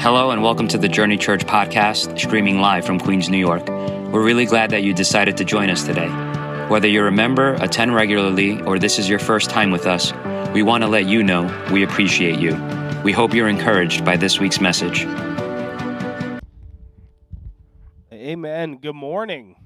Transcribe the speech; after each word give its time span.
Hello, 0.00 0.30
and 0.30 0.44
welcome 0.44 0.68
to 0.68 0.78
the 0.78 0.88
Journey 0.88 1.16
Church 1.16 1.44
podcast, 1.44 2.16
streaming 2.16 2.60
live 2.60 2.86
from 2.86 3.00
Queens, 3.00 3.28
New 3.28 3.36
York. 3.36 3.66
We're 3.66 4.22
really 4.22 4.46
glad 4.46 4.70
that 4.70 4.84
you 4.84 4.94
decided 4.94 5.36
to 5.38 5.44
join 5.44 5.70
us 5.70 5.82
today. 5.82 6.08
Whether 6.68 6.86
you're 6.86 7.08
a 7.08 7.12
member, 7.12 7.54
attend 7.54 7.92
regularly, 7.96 8.62
or 8.62 8.78
this 8.78 9.00
is 9.00 9.08
your 9.08 9.18
first 9.18 9.50
time 9.50 9.72
with 9.72 9.88
us, 9.88 10.12
we 10.54 10.62
want 10.62 10.84
to 10.84 10.88
let 10.88 11.06
you 11.06 11.24
know 11.24 11.42
we 11.72 11.82
appreciate 11.82 12.38
you. 12.38 12.54
We 13.02 13.10
hope 13.10 13.34
you're 13.34 13.48
encouraged 13.48 14.04
by 14.04 14.16
this 14.16 14.38
week's 14.38 14.60
message. 14.60 15.04
Amen. 18.12 18.76
Good 18.76 18.94
morning. 18.94 19.56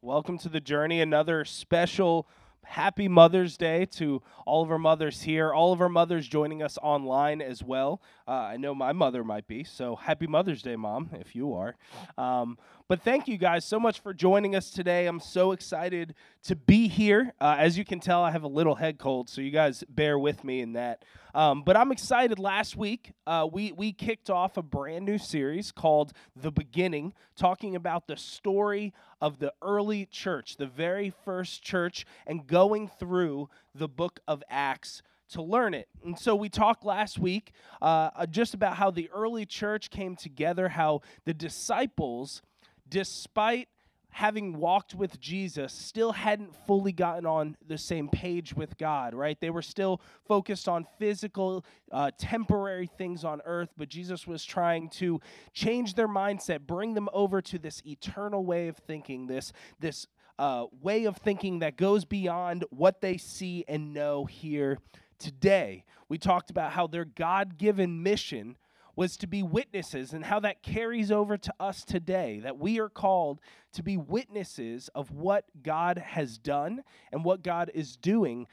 Welcome 0.00 0.38
to 0.38 0.48
the 0.48 0.60
journey. 0.60 1.02
Another 1.02 1.44
special 1.44 2.26
happy 2.64 3.08
Mother's 3.08 3.56
Day 3.56 3.86
to 3.86 4.22
all 4.46 4.62
of 4.62 4.70
our 4.70 4.78
mothers 4.78 5.22
here, 5.22 5.52
all 5.52 5.72
of 5.72 5.80
our 5.80 5.88
mothers 5.88 6.26
joining 6.26 6.62
us 6.62 6.78
online 6.82 7.42
as 7.42 7.62
well. 7.62 8.00
Uh, 8.26 8.30
I 8.32 8.56
know 8.56 8.74
my 8.74 8.92
mother 8.92 9.24
might 9.24 9.46
be, 9.46 9.64
so 9.64 9.96
happy 9.96 10.26
Mother's 10.26 10.62
Day, 10.62 10.76
Mom, 10.76 11.10
if 11.14 11.34
you 11.34 11.54
are. 11.54 11.74
Um, 12.16 12.56
but 12.88 13.02
thank 13.02 13.26
you 13.26 13.36
guys 13.36 13.64
so 13.64 13.80
much 13.80 14.00
for 14.00 14.14
joining 14.14 14.54
us 14.54 14.70
today. 14.70 15.06
I'm 15.06 15.18
so 15.18 15.52
excited 15.52 16.14
to 16.44 16.54
be 16.54 16.88
here. 16.88 17.34
Uh, 17.40 17.56
as 17.58 17.76
you 17.76 17.84
can 17.84 18.00
tell, 18.00 18.22
I 18.22 18.30
have 18.30 18.44
a 18.44 18.48
little 18.48 18.76
head 18.76 18.98
cold, 18.98 19.28
so 19.28 19.40
you 19.40 19.50
guys 19.50 19.82
bear 19.88 20.18
with 20.18 20.44
me 20.44 20.60
in 20.60 20.74
that. 20.74 21.04
Um, 21.34 21.62
but 21.62 21.76
I'm 21.76 21.90
excited. 21.90 22.38
Last 22.38 22.76
week, 22.76 23.12
uh, 23.26 23.48
we, 23.50 23.72
we 23.72 23.92
kicked 23.92 24.30
off 24.30 24.56
a 24.56 24.62
brand 24.62 25.04
new 25.04 25.18
series 25.18 25.72
called 25.72 26.12
The 26.36 26.52
Beginning, 26.52 27.14
talking 27.34 27.74
about 27.74 28.06
the 28.06 28.16
story 28.16 28.92
of 29.20 29.38
the 29.38 29.52
early 29.62 30.06
church, 30.06 30.56
the 30.58 30.66
very 30.66 31.10
first 31.24 31.62
church, 31.62 32.04
and 32.26 32.46
going 32.46 32.88
through 32.88 33.48
the 33.74 33.88
book 33.88 34.20
of 34.28 34.42
Acts 34.50 35.02
to 35.32 35.42
learn 35.42 35.74
it. 35.74 35.88
And 36.04 36.18
so 36.18 36.34
we 36.34 36.48
talked 36.48 36.84
last 36.84 37.18
week 37.18 37.52
uh, 37.80 38.10
uh 38.14 38.26
just 38.26 38.54
about 38.54 38.76
how 38.76 38.90
the 38.90 39.10
early 39.10 39.46
church 39.46 39.90
came 39.90 40.16
together, 40.16 40.68
how 40.68 41.02
the 41.24 41.34
disciples, 41.34 42.42
despite 42.88 43.68
having 44.12 44.58
walked 44.58 44.94
with 44.94 45.18
Jesus, 45.18 45.72
still 45.72 46.12
hadn't 46.12 46.54
fully 46.66 46.92
gotten 46.92 47.24
on 47.24 47.56
the 47.66 47.78
same 47.78 48.10
page 48.10 48.54
with 48.54 48.76
God, 48.76 49.14
right? 49.14 49.40
They 49.40 49.48
were 49.48 49.62
still 49.62 50.02
focused 50.28 50.68
on 50.68 50.86
physical, 50.98 51.64
uh, 51.90 52.10
temporary 52.18 52.86
things 52.86 53.24
on 53.24 53.40
earth, 53.46 53.70
but 53.76 53.88
Jesus 53.88 54.26
was 54.26 54.44
trying 54.44 54.90
to 54.90 55.18
change 55.54 55.94
their 55.94 56.08
mindset, 56.08 56.60
bring 56.66 56.92
them 56.92 57.08
over 57.14 57.40
to 57.40 57.58
this 57.58 57.82
eternal 57.86 58.44
way 58.44 58.68
of 58.68 58.76
thinking, 58.76 59.26
this, 59.26 59.50
this 59.80 60.06
uh, 60.38 60.66
way 60.82 61.06
of 61.06 61.16
thinking 61.16 61.60
that 61.60 61.78
goes 61.78 62.04
beyond 62.04 62.64
what 62.68 63.00
they 63.00 63.16
see 63.16 63.64
and 63.66 63.94
know 63.94 64.26
here 64.26 64.78
today. 65.22 65.84
We 66.08 66.18
talked 66.18 66.50
about 66.50 66.72
how 66.72 66.86
their 66.86 67.04
God 67.04 67.56
given 67.56 68.02
mission 68.02 68.56
was 68.96 69.16
to 69.18 69.26
be 69.26 69.42
witnesses 69.42 70.12
and 70.12 70.24
how 70.24 70.40
that 70.40 70.62
carries 70.62 71.10
over 71.10 71.38
to 71.38 71.54
us 71.58 71.84
today 71.84 72.40
that 72.42 72.58
we 72.58 72.78
are 72.78 72.90
called 72.90 73.40
to 73.72 73.82
be 73.82 73.96
witnesses 73.96 74.90
of 74.94 75.10
what 75.12 75.44
God 75.62 75.96
has 75.96 76.36
done 76.36 76.82
and 77.10 77.24
what 77.24 77.42
God 77.42 77.70
is 77.74 77.96
doing 77.96 78.46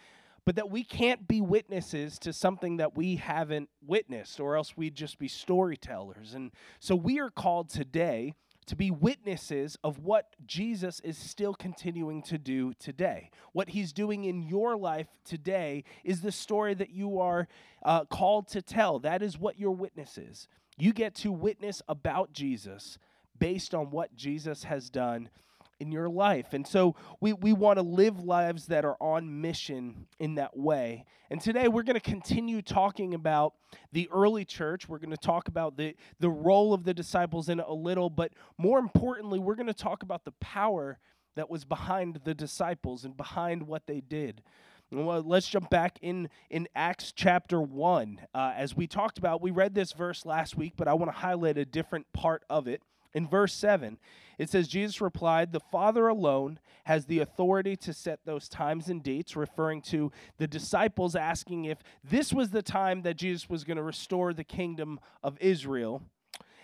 but 0.46 0.56
that 0.56 0.72
we 0.72 0.84
can't 0.84 1.28
be 1.28 1.42
witnesses 1.42 2.18
to 2.18 2.34
something 2.34 2.78
that 2.78 2.96
we 2.96 3.18
haven't 3.18 3.70
witnessed 3.86 4.40
or 4.40 4.56
else 4.56 4.78
we'd 4.78 4.96
just 4.96 5.20
be 5.20 5.28
storytellers 5.28 6.34
and 6.34 6.52
so 6.80 6.96
we 6.96 7.20
are 7.20 7.30
called 7.30 7.70
today 7.70 8.34
to 8.70 8.76
be 8.76 8.92
witnesses 8.92 9.78
of 9.84 9.98
what 9.98 10.36
Jesus 10.46 11.00
is 11.00 11.18
still 11.18 11.56
continuing 11.56 12.22
to 12.22 12.38
do 12.38 12.72
today. 12.76 13.32
What 13.52 13.70
he's 13.70 13.92
doing 13.92 14.26
in 14.26 14.44
your 14.44 14.78
life 14.78 15.08
today 15.26 15.84
is 16.04 16.22
the 16.22 16.32
story 16.32 16.76
that 16.76 16.92
you 16.92 17.20
are 17.20 17.48
uh, 17.84 18.06
called 18.06 18.48
to 18.50 18.62
tell. 18.62 19.00
That 19.00 19.24
is 19.24 19.40
what 19.40 19.60
your 19.60 19.72
witness 19.72 20.20
is. 20.20 20.48
You 20.78 20.94
get 20.94 21.16
to 21.16 21.32
witness 21.32 21.82
about 21.88 22.32
Jesus 22.32 23.00
based 23.40 23.74
on 23.74 23.90
what 23.90 24.16
Jesus 24.16 24.66
has 24.66 24.92
done 24.92 25.30
in 25.80 25.92
your 25.92 26.10
life. 26.10 26.54
And 26.54 26.68
so 26.68 26.96
we, 27.20 27.34
we 27.34 27.54
want 27.54 27.78
to 27.78 27.84
live 27.84 28.24
lives 28.24 28.68
that 28.68 28.86
are 28.86 28.98
on 29.00 29.42
mission 29.42 30.08
in 30.20 30.36
that 30.36 30.58
way. 30.58 31.06
And 31.30 31.40
today 31.40 31.68
we're 31.68 31.84
going 31.84 31.96
to 31.96 32.00
continue 32.00 32.62
talking 32.62 33.14
about 33.14 33.54
the 33.92 34.10
early 34.12 34.46
church. 34.46 34.90
We're 34.90 35.00
going 35.00 35.12
to 35.12 35.18
talk 35.18 35.48
about 35.48 35.78
the, 35.78 35.96
the 36.20 36.30
role 36.30 36.74
of 36.74 36.84
the 36.84 36.94
disciples 36.94 37.50
in 37.50 37.60
it 37.60 37.66
a 37.68 37.74
little, 37.74 38.10
but 38.10 38.34
more 38.58 38.80
importantly, 38.80 39.40
we're 39.40 39.56
going 39.56 39.68
to 39.68 39.74
talk 39.74 40.04
about 40.04 40.26
the 40.26 40.34
power 40.40 41.00
that 41.36 41.50
was 41.50 41.64
behind 41.64 42.22
the 42.26 42.34
disciples 42.34 43.06
and 43.06 43.16
behind 43.16 43.64
what 43.64 43.88
they 43.88 44.02
did. 44.02 44.42
Well, 44.92 45.22
let's 45.22 45.48
jump 45.48 45.70
back 45.70 46.00
in 46.02 46.30
in 46.50 46.68
Acts 46.76 47.14
chapter 47.16 47.62
one. 47.62 48.22
Uh, 48.34 48.54
as 48.56 48.76
we 48.76 48.88
talked 48.88 49.20
about, 49.20 49.40
we 49.40 49.52
read 49.52 49.76
this 49.76 49.94
verse 49.94 50.26
last 50.26 50.58
week, 50.58 50.74
but 50.76 50.88
I 50.88 50.96
want 50.96 51.12
to 51.14 51.18
highlight 51.20 51.60
a 51.60 51.66
different 51.66 52.12
part 52.12 52.44
of 52.50 52.68
it. 52.68 52.82
In 53.14 53.28
verse 53.28 53.54
7, 53.54 53.98
it 54.38 54.50
says, 54.50 54.68
Jesus 54.68 55.02
replied, 55.02 55.52
The 55.52 55.60
Father 55.60 56.08
alone 56.08 56.60
has 56.86 57.06
the 57.06 57.20
authority 57.20 57.76
to 57.78 57.94
set 57.94 58.20
those 58.26 58.48
times 58.48 58.88
and 58.88 59.04
dates, 59.04 59.36
referring 59.36 59.82
to 59.84 60.12
the 60.38 60.48
disciples 60.48 61.16
asking 61.16 61.66
if 61.66 61.80
this 62.04 62.32
was 62.32 62.52
the 62.52 62.62
time 62.62 63.02
that 63.02 63.18
Jesus 63.18 63.50
was 63.50 63.64
going 63.64 63.78
to 63.78 63.84
restore 63.84 64.34
the 64.34 64.44
kingdom 64.44 65.00
of 65.24 65.38
Israel. 65.42 66.04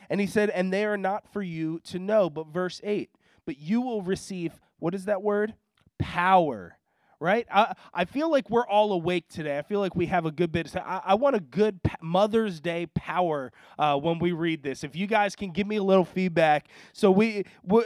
And 0.10 0.22
he 0.22 0.28
said, 0.28 0.50
And 0.52 0.72
they 0.72 0.86
are 0.86 0.98
not 0.98 1.32
for 1.34 1.42
you 1.42 1.80
to 1.86 2.00
know. 2.00 2.30
But 2.30 2.48
verse 2.48 2.80
8, 2.84 3.10
but 3.46 3.58
you 3.58 3.82
will 3.82 4.02
receive, 4.02 4.60
what 4.80 4.94
is 4.94 5.06
that 5.06 5.22
word? 5.22 5.56
Power 5.98 6.78
right? 7.20 7.48
I, 7.52 7.74
I 7.94 8.06
feel 8.06 8.30
like 8.30 8.50
we're 8.50 8.68
all 8.68 8.92
awake 8.94 9.28
today. 9.30 9.58
I 9.58 9.62
feel 9.62 9.80
like 9.80 9.96
we 9.96 10.06
have 10.08 10.26
a 10.26 10.32
good 10.32 10.52
bit. 10.52 10.68
Of, 10.68 10.78
I, 10.78 11.02
I 11.06 11.14
want 11.16 11.36
a 11.36 11.40
good 11.40 11.80
Mother's 12.02 12.60
Day 12.60 12.88
power 12.88 13.52
uh, 13.78 13.98
when 13.98 14.20
we 14.20 14.32
read 14.32 14.64
this. 14.64 14.84
If 14.84 14.96
you 14.96 15.08
guys 15.08 15.36
can 15.36 15.52
give 15.52 15.68
me 15.68 15.78
a 15.78 15.84
little 15.84 16.06
feedback. 16.06 16.68
So 16.94 17.12
we, 17.12 17.46
we 17.64 17.84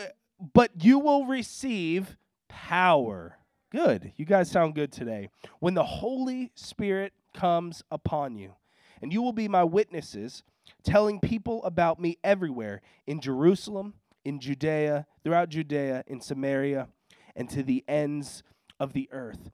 but 0.53 0.72
you 0.84 1.00
will 1.00 1.25
receive 1.25 2.18
power. 2.47 3.38
Good. 3.72 4.13
You 4.16 4.25
guys 4.25 4.50
sound 4.50 4.75
good 4.75 4.91
today. 4.91 5.29
When 5.59 5.73
the 5.73 5.84
Holy 5.84 6.51
Spirit 6.56 7.13
comes 7.34 7.84
upon 7.91 8.35
you, 8.35 8.56
and 9.01 9.13
you 9.13 9.22
will 9.22 9.34
be 9.34 9.47
my 9.47 9.63
witnesses, 9.63 10.44
telling 10.84 11.19
people 11.19 11.63
about 11.63 12.00
me 12.00 12.18
everywhere 12.23 12.81
in 13.06 13.22
Jerusalem, 13.22 13.94
in 14.25 14.39
Judea, 14.39 15.06
throughout 15.23 15.50
Judea, 15.50 16.03
in 16.07 16.22
Samaria, 16.22 16.88
and 17.35 17.50
to 17.50 17.63
the 17.63 17.84
ends 17.88 18.44
of 18.79 18.94
the 18.94 19.09
earth. 19.12 19.51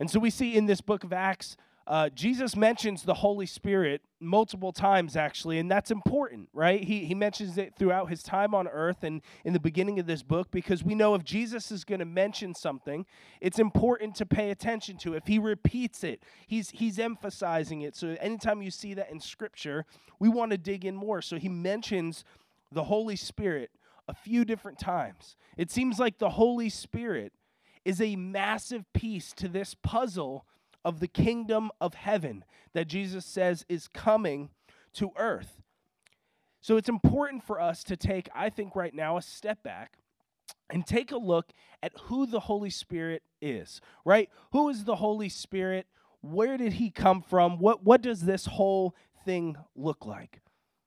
And 0.00 0.10
so 0.10 0.20
we 0.20 0.30
see 0.30 0.56
in 0.56 0.66
this 0.66 0.80
book 0.80 1.04
of 1.04 1.12
Acts, 1.12 1.56
uh, 1.88 2.10
Jesus 2.10 2.54
mentions 2.54 3.02
the 3.02 3.14
Holy 3.14 3.46
Spirit 3.46 4.02
multiple 4.20 4.72
times, 4.72 5.16
actually, 5.16 5.58
and 5.58 5.70
that's 5.70 5.90
important, 5.90 6.50
right? 6.52 6.84
He, 6.84 7.06
he 7.06 7.14
mentions 7.14 7.56
it 7.56 7.76
throughout 7.78 8.10
his 8.10 8.22
time 8.22 8.54
on 8.54 8.68
earth 8.68 9.04
and 9.04 9.22
in 9.42 9.54
the 9.54 9.58
beginning 9.58 9.98
of 9.98 10.06
this 10.06 10.22
book 10.22 10.50
because 10.50 10.84
we 10.84 10.94
know 10.94 11.14
if 11.14 11.24
Jesus 11.24 11.72
is 11.72 11.84
going 11.84 12.00
to 12.00 12.04
mention 12.04 12.54
something, 12.54 13.06
it's 13.40 13.58
important 13.58 14.14
to 14.16 14.26
pay 14.26 14.50
attention 14.50 14.98
to. 14.98 15.14
If 15.14 15.26
he 15.26 15.38
repeats 15.38 16.04
it, 16.04 16.22
he's, 16.46 16.68
he's 16.68 16.98
emphasizing 16.98 17.80
it. 17.80 17.96
So 17.96 18.16
anytime 18.20 18.60
you 18.60 18.70
see 18.70 18.92
that 18.92 19.10
in 19.10 19.18
Scripture, 19.18 19.86
we 20.18 20.28
want 20.28 20.50
to 20.50 20.58
dig 20.58 20.84
in 20.84 20.94
more. 20.94 21.22
So 21.22 21.38
he 21.38 21.48
mentions 21.48 22.22
the 22.70 22.84
Holy 22.84 23.16
Spirit 23.16 23.70
a 24.08 24.14
few 24.14 24.44
different 24.44 24.78
times. 24.78 25.36
It 25.56 25.70
seems 25.70 25.98
like 25.98 26.18
the 26.18 26.30
Holy 26.30 26.68
Spirit 26.68 27.32
is 27.88 28.02
a 28.02 28.16
massive 28.16 28.84
piece 28.92 29.32
to 29.32 29.48
this 29.48 29.74
puzzle 29.82 30.44
of 30.84 31.00
the 31.00 31.08
kingdom 31.08 31.70
of 31.80 31.94
heaven 31.94 32.44
that 32.74 32.86
Jesus 32.86 33.24
says 33.24 33.64
is 33.66 33.88
coming 33.88 34.50
to 34.92 35.10
earth. 35.16 35.62
So 36.60 36.76
it's 36.76 36.90
important 36.90 37.42
for 37.42 37.58
us 37.58 37.82
to 37.84 37.96
take, 37.96 38.28
I 38.34 38.50
think, 38.50 38.76
right 38.76 38.92
now, 38.92 39.16
a 39.16 39.22
step 39.22 39.62
back 39.62 39.94
and 40.68 40.86
take 40.86 41.12
a 41.12 41.16
look 41.16 41.46
at 41.82 41.92
who 42.02 42.26
the 42.26 42.40
Holy 42.40 42.68
Spirit 42.68 43.22
is, 43.40 43.80
right? 44.04 44.28
Who 44.52 44.68
is 44.68 44.84
the 44.84 44.96
Holy 44.96 45.30
Spirit? 45.30 45.86
Where 46.20 46.58
did 46.58 46.74
he 46.74 46.90
come 46.90 47.22
from? 47.22 47.58
What, 47.58 47.84
what 47.84 48.02
does 48.02 48.20
this 48.20 48.44
whole 48.44 48.94
thing 49.24 49.56
look 49.74 50.04
like? 50.04 50.42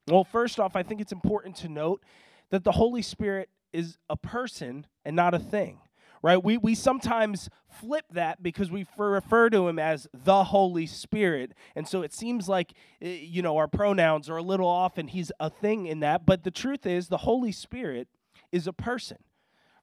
Well, 0.08 0.24
first 0.24 0.60
off, 0.60 0.76
I 0.76 0.84
think 0.84 1.02
it's 1.02 1.12
important 1.12 1.56
to 1.58 1.68
note 1.68 2.04
that 2.52 2.64
the 2.64 2.74
Holy 2.74 3.02
Spirit 3.02 3.50
is 3.74 3.98
a 4.08 4.16
person 4.16 4.86
and 5.04 5.16
not 5.16 5.34
a 5.34 5.40
thing 5.40 5.80
right? 6.22 6.44
We, 6.44 6.58
we 6.58 6.76
sometimes 6.76 7.50
flip 7.70 8.06
that 8.12 8.44
because 8.44 8.70
we 8.70 8.86
refer 8.98 9.50
to 9.50 9.68
him 9.68 9.80
as 9.80 10.08
the 10.14 10.46
Holy 10.46 10.86
Spirit. 10.86 11.54
And 11.76 11.88
so 11.88 12.02
it 12.02 12.14
seems 12.14 12.48
like, 12.48 12.74
eh, 13.02 13.20
you 13.22 13.42
know, 13.42 13.58
our 13.58 13.68
pronouns 13.68 14.30
are 14.30 14.38
a 14.38 14.44
little 14.44 14.68
off 14.68 14.98
and 14.98 15.10
he's 15.10 15.32
a 15.40 15.50
thing 15.50 15.88
in 15.88 16.02
that. 16.02 16.26
But 16.26 16.44
the 16.44 16.52
truth 16.52 16.86
is, 16.86 17.08
the 17.08 17.18
Holy 17.18 17.52
Spirit 17.52 18.08
is 18.52 18.68
a 18.68 18.74
person 18.74 19.18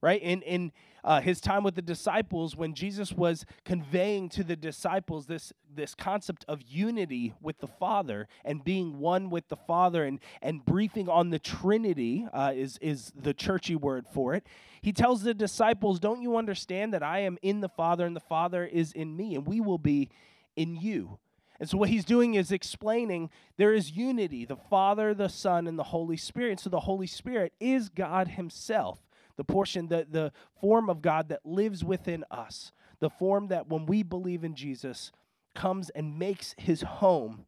right? 0.00 0.20
And, 0.22 0.42
in 0.42 0.72
uh, 1.04 1.20
his 1.20 1.40
time 1.40 1.62
with 1.62 1.74
the 1.74 1.82
disciples, 1.82 2.56
when 2.56 2.74
Jesus 2.74 3.12
was 3.12 3.44
conveying 3.64 4.28
to 4.30 4.44
the 4.44 4.56
disciples 4.56 5.26
this 5.26 5.52
this 5.74 5.94
concept 5.94 6.44
of 6.48 6.62
unity 6.62 7.34
with 7.40 7.58
the 7.58 7.68
Father 7.68 8.26
and 8.44 8.64
being 8.64 8.98
one 8.98 9.30
with 9.30 9.48
the 9.48 9.56
Father, 9.56 10.04
and 10.04 10.20
and 10.42 10.64
briefing 10.64 11.08
on 11.08 11.30
the 11.30 11.38
Trinity 11.38 12.26
uh, 12.32 12.52
is 12.54 12.78
is 12.80 13.12
the 13.14 13.34
churchy 13.34 13.76
word 13.76 14.06
for 14.12 14.34
it. 14.34 14.46
He 14.82 14.92
tells 14.92 15.22
the 15.22 15.34
disciples, 15.34 16.00
"Don't 16.00 16.22
you 16.22 16.36
understand 16.36 16.92
that 16.94 17.02
I 17.02 17.20
am 17.20 17.38
in 17.42 17.60
the 17.60 17.68
Father, 17.68 18.06
and 18.06 18.16
the 18.16 18.20
Father 18.20 18.64
is 18.64 18.92
in 18.92 19.16
me, 19.16 19.34
and 19.34 19.46
we 19.46 19.60
will 19.60 19.78
be 19.78 20.10
in 20.56 20.76
you." 20.76 21.18
And 21.60 21.68
so, 21.68 21.76
what 21.76 21.88
he's 21.88 22.04
doing 22.04 22.34
is 22.34 22.52
explaining 22.52 23.30
there 23.56 23.74
is 23.74 23.92
unity 23.92 24.44
the 24.44 24.56
Father, 24.56 25.12
the 25.12 25.28
Son, 25.28 25.66
and 25.66 25.78
the 25.78 25.84
Holy 25.84 26.16
Spirit. 26.16 26.60
So, 26.60 26.70
the 26.70 26.80
Holy 26.80 27.06
Spirit 27.06 27.52
is 27.58 27.88
God 27.88 28.28
Himself, 28.28 29.00
the 29.38 29.44
portion, 29.44 29.88
the, 29.88 30.06
the 30.10 30.32
form 30.60 30.90
of 30.90 31.00
God 31.00 31.30
that 31.30 31.46
lives 31.46 31.82
within 31.82 32.24
us, 32.30 32.72
the 32.98 33.08
form 33.08 33.48
that 33.48 33.68
when 33.68 33.86
we 33.86 34.02
believe 34.02 34.44
in 34.44 34.54
Jesus 34.54 35.12
comes 35.54 35.88
and 35.90 36.18
makes 36.18 36.54
His 36.58 36.82
home 36.82 37.46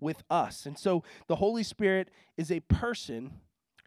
with 0.00 0.22
us. 0.30 0.64
And 0.64 0.78
so, 0.78 1.04
the 1.26 1.36
Holy 1.36 1.62
Spirit 1.64 2.08
is 2.38 2.50
a 2.50 2.60
person, 2.60 3.32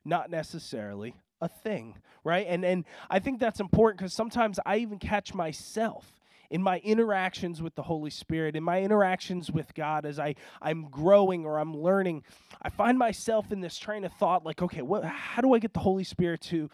not 0.04 0.30
necessarily 0.30 1.16
a 1.42 1.48
thing, 1.48 1.96
right? 2.24 2.46
And, 2.48 2.64
and 2.64 2.86
I 3.10 3.20
think 3.20 3.40
that's 3.40 3.60
important 3.60 4.00
because 4.00 4.14
sometimes 4.14 4.60
I 4.66 4.78
even 4.78 5.00
catch 5.00 5.34
myself 5.34 6.20
in 6.50 6.62
my 6.62 6.80
interactions 6.80 7.62
with 7.62 7.76
the 7.76 7.84
Holy 7.84 8.10
Spirit, 8.10 8.56
in 8.56 8.64
my 8.64 8.82
interactions 8.82 9.52
with 9.52 9.74
God 9.74 10.06
as 10.06 10.20
I, 10.20 10.36
I'm 10.62 10.90
growing 10.90 11.46
or 11.46 11.60
I'm 11.60 11.76
learning, 11.76 12.24
I 12.62 12.70
find 12.70 12.98
myself 12.98 13.52
in 13.52 13.62
this 13.62 13.78
train 13.78 14.04
of 14.04 14.14
thought 14.14 14.46
like, 14.46 14.62
okay, 14.62 14.82
what, 14.82 15.04
how 15.04 15.42
do 15.42 15.54
I 15.54 15.60
get 15.60 15.74
the 15.74 15.80
Holy 15.80 16.04
Spirit 16.04 16.42
to, 16.42 16.70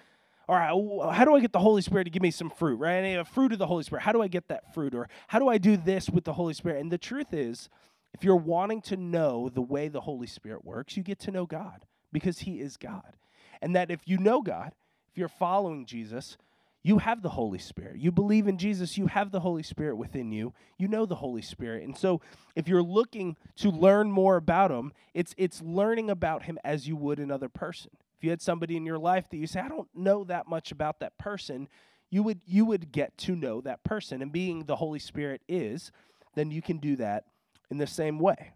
all 0.52 0.58
right, 0.58 1.16
how 1.16 1.24
do 1.24 1.34
I 1.34 1.40
get 1.40 1.54
the 1.54 1.60
Holy 1.60 1.82
Spirit 1.82 2.04
to 2.04 2.10
give 2.10 2.22
me 2.22 2.30
some 2.30 2.50
fruit, 2.50 2.76
right? 2.76 2.98
I 2.98 3.02
need 3.02 3.16
a 3.16 3.24
fruit 3.24 3.54
of 3.54 3.60
the 3.60 3.68
Holy 3.68 3.86
Spirit. 3.86 4.02
How 4.02 4.12
do 4.12 4.22
I 4.22 4.28
get 4.28 4.50
that 4.50 4.74
fruit? 4.74 4.94
Or 4.94 5.08
how 5.30 5.40
do 5.40 5.48
I 5.48 5.58
do 5.58 5.78
this 5.78 6.10
with 6.10 6.26
the 6.26 6.34
Holy 6.34 6.54
Spirit? 6.54 6.82
And 6.82 6.92
the 6.92 6.98
truth 6.98 7.34
is, 7.34 7.70
if 8.14 8.26
you're 8.26 8.36
wanting 8.36 8.82
to 8.82 8.98
know 8.98 9.48
the 9.48 9.62
way 9.62 9.88
the 9.88 10.02
Holy 10.02 10.28
Spirit 10.28 10.66
works, 10.66 10.98
you 10.98 11.04
get 11.04 11.20
to 11.22 11.32
know 11.32 11.46
God 11.46 11.86
because 12.12 12.40
He 12.40 12.60
is 12.60 12.76
God. 12.76 13.16
And 13.62 13.74
that 13.78 13.92
if 13.92 14.02
you 14.06 14.18
know 14.18 14.42
God, 14.42 14.74
if 15.10 15.18
you're 15.18 15.30
following 15.30 15.86
Jesus, 15.86 16.36
you 16.84 16.98
have 16.98 17.22
the 17.22 17.30
Holy 17.30 17.60
Spirit. 17.60 18.00
You 18.00 18.12
believe 18.12 18.50
in 18.50 18.58
Jesus, 18.58 18.98
you 18.98 19.08
have 19.08 19.32
the 19.32 19.40
Holy 19.40 19.64
Spirit 19.64 19.96
within 19.96 20.34
you. 20.34 20.54
You 20.78 20.90
know 20.90 21.06
the 21.06 21.16
Holy 21.16 21.42
Spirit. 21.42 21.86
And 21.86 21.98
so 21.98 22.20
if 22.58 22.68
you're 22.68 22.84
looking 22.84 23.38
to 23.60 23.70
learn 23.70 24.12
more 24.12 24.36
about 24.36 24.70
him, 24.70 24.92
it's 25.14 25.34
it's 25.38 25.62
learning 25.62 26.10
about 26.10 26.44
him 26.44 26.60
as 26.66 26.90
you 26.90 26.98
would 26.98 27.20
another 27.20 27.48
person. 27.48 27.92
If 28.22 28.26
you 28.26 28.30
had 28.30 28.42
somebody 28.44 28.78
in 28.78 28.86
your 28.86 29.00
life 29.00 29.28
that 29.32 29.38
you 29.38 29.48
say 29.48 29.62
I 29.62 29.68
don't 29.68 29.88
know 29.96 30.24
that 30.26 30.48
much 30.48 30.72
about 30.72 31.00
that 31.00 31.18
person, 31.18 31.68
you 32.12 32.22
would 32.22 32.42
you 32.46 32.66
would 32.66 32.92
get 32.92 33.18
to 33.20 33.36
know 33.36 33.62
that 33.62 33.84
person. 33.84 34.22
And 34.22 34.32
being 34.32 34.66
the 34.66 34.76
Holy 34.76 35.00
Spirit 35.00 35.42
is, 35.48 35.92
then 36.36 36.52
you 36.52 36.62
can 36.62 36.78
do 36.78 36.96
that 36.98 37.24
in 37.72 37.80
the 37.80 37.88
same 37.88 38.20
way. 38.20 38.54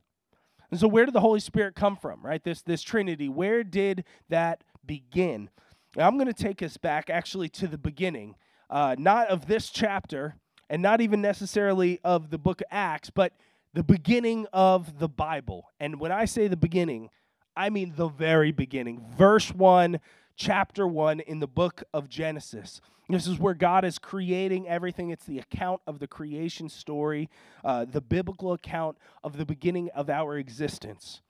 And 0.69 0.79
so 0.79 0.87
where 0.87 1.05
did 1.05 1.15
the 1.15 1.19
Holy 1.19 1.39
Spirit 1.39 1.73
come 1.73 1.97
from, 1.97 2.23
right? 2.23 2.43
This 2.43 2.61
this 2.61 2.83
Trinity, 2.83 3.27
where 3.27 3.63
did 3.63 4.03
that 4.29 4.63
begin? 4.85 5.49
Now, 5.95 6.05
I'm 6.05 6.19
going 6.19 6.31
to 6.31 6.43
take 6.43 6.61
us 6.61 6.77
back 6.77 7.09
actually 7.09 7.49
to 7.49 7.67
the 7.67 7.79
beginning, 7.79 8.35
uh, 8.69 8.95
not 8.99 9.29
of 9.29 9.47
this 9.47 9.71
chapter 9.71 10.35
and 10.69 10.83
not 10.83 11.01
even 11.01 11.23
necessarily 11.23 11.99
of 12.03 12.29
the 12.29 12.37
book 12.37 12.61
of 12.61 12.67
Acts, 12.69 13.09
but 13.09 13.33
the 13.73 13.83
beginning 13.83 14.45
of 14.53 14.99
the 14.99 15.09
Bible. 15.09 15.71
And 15.79 15.99
when 15.99 16.11
I 16.11 16.25
say 16.25 16.47
the 16.47 16.55
beginning, 16.55 17.09
I 17.55 17.69
mean 17.69 17.93
the 17.95 18.07
very 18.09 18.51
beginning. 18.51 19.05
Verse 19.17 19.51
1, 19.53 19.99
chapter 20.35 20.85
1 20.85 21.21
in 21.21 21.39
the 21.39 21.47
book 21.47 21.83
of 21.93 22.09
Genesis. 22.09 22.81
This 23.07 23.27
is 23.27 23.39
where 23.39 23.53
God 23.53 23.85
is 23.85 23.99
creating 23.99 24.67
everything. 24.67 25.11
It's 25.11 25.25
the 25.25 25.39
account 25.39 25.81
of 25.85 25.99
the 25.99 26.07
creation 26.07 26.69
story, 26.69 27.29
uh, 27.63 27.85
the 27.85 28.01
biblical 28.01 28.53
account 28.53 28.97
of 29.23 29.37
the 29.37 29.45
beginning 29.45 29.89
of 29.95 30.09
our 30.09 30.37
existence. 30.37 31.21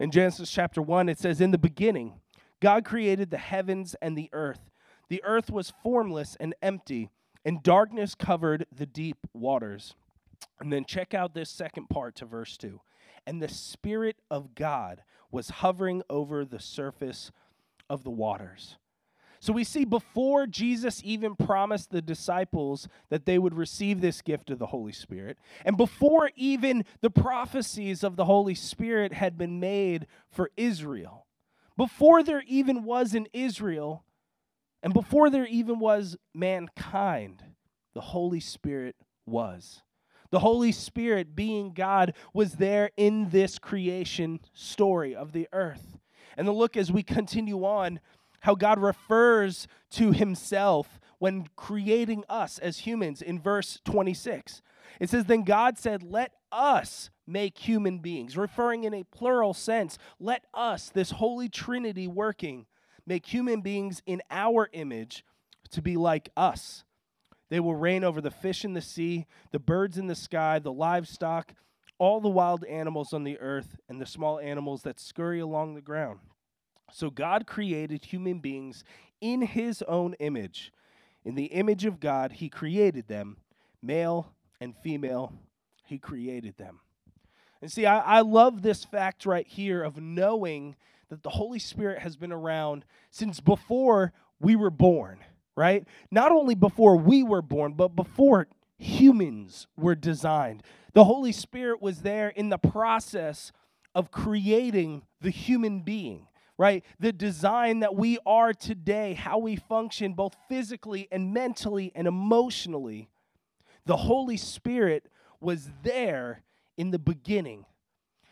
In 0.00 0.10
Genesis 0.10 0.50
chapter 0.50 0.80
1, 0.80 1.08
it 1.08 1.18
says, 1.18 1.40
In 1.40 1.50
the 1.50 1.58
beginning, 1.58 2.14
God 2.60 2.84
created 2.84 3.30
the 3.30 3.38
heavens 3.38 3.94
and 4.00 4.16
the 4.16 4.30
earth. 4.32 4.70
The 5.08 5.22
earth 5.24 5.50
was 5.50 5.72
formless 5.82 6.36
and 6.40 6.54
empty, 6.62 7.10
and 7.44 7.62
darkness 7.62 8.14
covered 8.14 8.66
the 8.74 8.86
deep 8.86 9.18
waters. 9.32 9.94
And 10.60 10.72
then 10.72 10.84
check 10.84 11.14
out 11.14 11.34
this 11.34 11.50
second 11.50 11.88
part 11.88 12.16
to 12.16 12.24
verse 12.24 12.56
2. 12.56 12.80
And 13.28 13.42
the 13.42 13.48
Spirit 13.48 14.16
of 14.30 14.54
God 14.54 15.02
was 15.30 15.50
hovering 15.50 16.02
over 16.08 16.46
the 16.46 16.58
surface 16.58 17.30
of 17.90 18.02
the 18.02 18.10
waters. 18.10 18.78
So 19.38 19.52
we 19.52 19.64
see 19.64 19.84
before 19.84 20.46
Jesus 20.46 21.02
even 21.04 21.36
promised 21.36 21.90
the 21.90 22.00
disciples 22.00 22.88
that 23.10 23.26
they 23.26 23.38
would 23.38 23.52
receive 23.52 24.00
this 24.00 24.22
gift 24.22 24.48
of 24.48 24.58
the 24.58 24.68
Holy 24.68 24.92
Spirit, 24.92 25.36
and 25.66 25.76
before 25.76 26.30
even 26.36 26.86
the 27.02 27.10
prophecies 27.10 28.02
of 28.02 28.16
the 28.16 28.24
Holy 28.24 28.54
Spirit 28.54 29.12
had 29.12 29.36
been 29.36 29.60
made 29.60 30.06
for 30.30 30.50
Israel, 30.56 31.26
before 31.76 32.22
there 32.22 32.44
even 32.46 32.82
was 32.82 33.14
an 33.14 33.26
Israel, 33.34 34.04
and 34.82 34.94
before 34.94 35.28
there 35.28 35.46
even 35.46 35.78
was 35.78 36.16
mankind, 36.32 37.44
the 37.92 38.00
Holy 38.00 38.40
Spirit 38.40 38.96
was. 39.26 39.82
The 40.30 40.40
Holy 40.40 40.72
Spirit, 40.72 41.34
being 41.34 41.72
God, 41.72 42.14
was 42.34 42.54
there 42.54 42.90
in 42.96 43.30
this 43.30 43.58
creation 43.58 44.40
story 44.52 45.14
of 45.14 45.32
the 45.32 45.48
earth. 45.52 45.98
And 46.36 46.46
the 46.46 46.52
look 46.52 46.76
as 46.76 46.92
we 46.92 47.02
continue 47.02 47.64
on, 47.64 48.00
how 48.40 48.54
God 48.54 48.78
refers 48.78 49.66
to 49.90 50.12
himself 50.12 51.00
when 51.18 51.48
creating 51.56 52.24
us 52.28 52.58
as 52.58 52.78
humans 52.78 53.22
in 53.22 53.40
verse 53.40 53.80
26. 53.84 54.62
It 55.00 55.10
says, 55.10 55.24
Then 55.24 55.42
God 55.42 55.78
said, 55.78 56.02
Let 56.02 56.32
us 56.52 57.10
make 57.26 57.58
human 57.58 57.98
beings, 57.98 58.36
referring 58.36 58.84
in 58.84 58.94
a 58.94 59.04
plural 59.04 59.54
sense. 59.54 59.98
Let 60.20 60.44
us, 60.54 60.90
this 60.90 61.12
holy 61.12 61.48
trinity 61.48 62.06
working, 62.06 62.66
make 63.06 63.26
human 63.26 63.60
beings 63.60 64.02
in 64.06 64.22
our 64.30 64.68
image 64.72 65.24
to 65.70 65.82
be 65.82 65.96
like 65.96 66.30
us. 66.36 66.84
They 67.50 67.60
will 67.60 67.74
reign 67.74 68.04
over 68.04 68.20
the 68.20 68.30
fish 68.30 68.64
in 68.64 68.74
the 68.74 68.82
sea, 68.82 69.26
the 69.52 69.58
birds 69.58 69.96
in 69.98 70.06
the 70.06 70.14
sky, 70.14 70.58
the 70.58 70.72
livestock, 70.72 71.54
all 71.98 72.20
the 72.20 72.28
wild 72.28 72.64
animals 72.64 73.12
on 73.12 73.24
the 73.24 73.38
earth, 73.40 73.76
and 73.88 74.00
the 74.00 74.06
small 74.06 74.38
animals 74.38 74.82
that 74.82 75.00
scurry 75.00 75.40
along 75.40 75.74
the 75.74 75.80
ground. 75.80 76.20
So 76.92 77.10
God 77.10 77.46
created 77.46 78.04
human 78.04 78.38
beings 78.38 78.84
in 79.20 79.42
his 79.42 79.82
own 79.82 80.14
image. 80.14 80.72
In 81.24 81.34
the 81.34 81.46
image 81.46 81.84
of 81.84 82.00
God, 82.00 82.32
he 82.32 82.48
created 82.48 83.08
them, 83.08 83.38
male 83.82 84.32
and 84.60 84.74
female, 84.76 85.32
he 85.84 85.98
created 85.98 86.56
them. 86.56 86.80
And 87.60 87.70
see, 87.72 87.86
I, 87.86 88.18
I 88.18 88.20
love 88.20 88.62
this 88.62 88.84
fact 88.84 89.26
right 89.26 89.46
here 89.46 89.82
of 89.82 90.00
knowing 90.00 90.76
that 91.08 91.22
the 91.22 91.30
Holy 91.30 91.58
Spirit 91.58 92.00
has 92.00 92.16
been 92.16 92.32
around 92.32 92.84
since 93.10 93.40
before 93.40 94.12
we 94.40 94.54
were 94.54 94.70
born, 94.70 95.18
right? 95.58 95.84
Not 96.08 96.30
only 96.30 96.54
before 96.54 96.96
we 96.96 97.24
were 97.24 97.42
born, 97.42 97.72
but 97.72 97.96
before 97.96 98.46
humans 98.78 99.66
were 99.76 99.96
designed. 99.96 100.62
The 100.92 101.02
Holy 101.02 101.32
Spirit 101.32 101.82
was 101.82 102.02
there 102.02 102.28
in 102.28 102.48
the 102.48 102.58
process 102.58 103.50
of 103.92 104.12
creating 104.12 105.02
the 105.20 105.30
human 105.30 105.80
being, 105.80 106.28
right? 106.56 106.84
The 107.00 107.12
design 107.12 107.80
that 107.80 107.96
we 107.96 108.18
are 108.24 108.52
today, 108.52 109.14
how 109.14 109.38
we 109.38 109.56
function 109.56 110.12
both 110.12 110.36
physically 110.48 111.08
and 111.10 111.34
mentally 111.34 111.90
and 111.96 112.06
emotionally. 112.06 113.10
The 113.84 113.96
Holy 113.96 114.36
Spirit 114.36 115.08
was 115.40 115.70
there 115.82 116.44
in 116.76 116.92
the 116.92 117.00
beginning. 117.00 117.66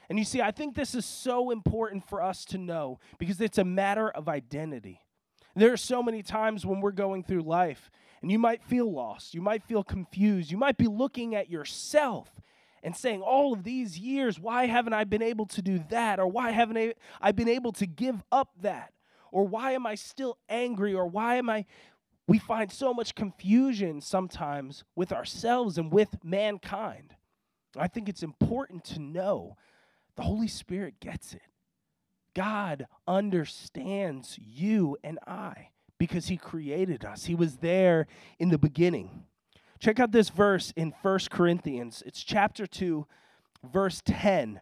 And 0.08 0.16
you 0.16 0.24
see, 0.24 0.40
I 0.40 0.52
think 0.52 0.76
this 0.76 0.94
is 0.94 1.04
so 1.04 1.50
important 1.50 2.08
for 2.08 2.22
us 2.22 2.44
to 2.46 2.58
know 2.58 3.00
because 3.18 3.40
it's 3.40 3.58
a 3.58 3.64
matter 3.64 4.08
of 4.08 4.28
identity. 4.28 5.00
There 5.56 5.72
are 5.72 5.78
so 5.78 6.02
many 6.02 6.22
times 6.22 6.66
when 6.66 6.82
we're 6.82 6.90
going 6.92 7.24
through 7.24 7.40
life 7.40 7.90
and 8.20 8.30
you 8.30 8.38
might 8.38 8.62
feel 8.62 8.92
lost, 8.92 9.32
you 9.32 9.40
might 9.40 9.62
feel 9.62 9.82
confused, 9.82 10.50
you 10.50 10.58
might 10.58 10.76
be 10.76 10.86
looking 10.86 11.34
at 11.34 11.48
yourself 11.48 12.28
and 12.82 12.94
saying, 12.94 13.22
All 13.22 13.54
of 13.54 13.64
these 13.64 13.98
years, 13.98 14.38
why 14.38 14.66
haven't 14.66 14.92
I 14.92 15.04
been 15.04 15.22
able 15.22 15.46
to 15.46 15.62
do 15.62 15.82
that? 15.88 16.20
Or 16.20 16.26
why 16.26 16.50
haven't 16.50 16.94
I 17.22 17.32
been 17.32 17.48
able 17.48 17.72
to 17.72 17.86
give 17.86 18.22
up 18.30 18.50
that? 18.60 18.92
Or 19.32 19.48
why 19.48 19.72
am 19.72 19.86
I 19.86 19.94
still 19.94 20.36
angry? 20.48 20.94
Or 20.94 21.06
why 21.06 21.36
am 21.36 21.48
I. 21.48 21.64
We 22.28 22.38
find 22.38 22.70
so 22.70 22.92
much 22.92 23.14
confusion 23.14 24.00
sometimes 24.00 24.84
with 24.94 25.12
ourselves 25.12 25.78
and 25.78 25.92
with 25.92 26.22
mankind. 26.22 27.14
I 27.78 27.88
think 27.88 28.08
it's 28.08 28.22
important 28.22 28.84
to 28.86 29.00
know 29.00 29.56
the 30.16 30.22
Holy 30.22 30.48
Spirit 30.48 31.00
gets 31.00 31.34
it. 31.34 31.42
God 32.36 32.86
understands 33.08 34.38
you 34.38 34.98
and 35.02 35.18
I 35.26 35.70
because 35.98 36.28
he 36.28 36.36
created 36.36 37.02
us. 37.02 37.24
He 37.24 37.34
was 37.34 37.56
there 37.56 38.06
in 38.38 38.50
the 38.50 38.58
beginning. 38.58 39.24
Check 39.78 39.98
out 39.98 40.12
this 40.12 40.28
verse 40.28 40.70
in 40.76 40.92
First 41.02 41.30
Corinthians. 41.30 42.02
It's 42.04 42.22
chapter 42.22 42.66
2, 42.66 43.06
verse 43.64 44.02
10. 44.04 44.60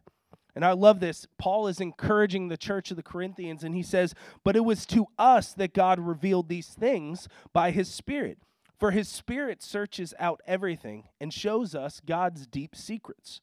And 0.54 0.64
I 0.64 0.71
love 0.71 1.00
this. 1.00 1.26
Paul 1.37 1.66
is 1.66 1.81
encouraging 1.81 2.47
the 2.47 2.57
church 2.57 2.93
of 2.93 2.97
the 2.97 3.02
Corinthians, 3.02 3.64
and 3.64 3.75
he 3.75 3.83
says, 3.83 4.14
But 4.45 4.54
it 4.54 4.64
was 4.64 4.87
to 4.87 5.07
us 5.19 5.52
that 5.54 5.75
God 5.75 5.99
revealed 5.99 6.49
these 6.49 6.69
things 6.69 7.26
by 7.52 7.73
his 7.73 7.93
Spirit. 7.93 8.38
For 8.78 8.93
his 8.93 9.09
Spirit 9.09 9.64
searches 9.64 10.14
out 10.21 10.40
everything 10.47 11.09
and 11.21 11.35
shows 11.35 11.75
us 11.75 12.00
God's 12.07 12.47
deep 12.47 12.76
secrets. 12.76 13.40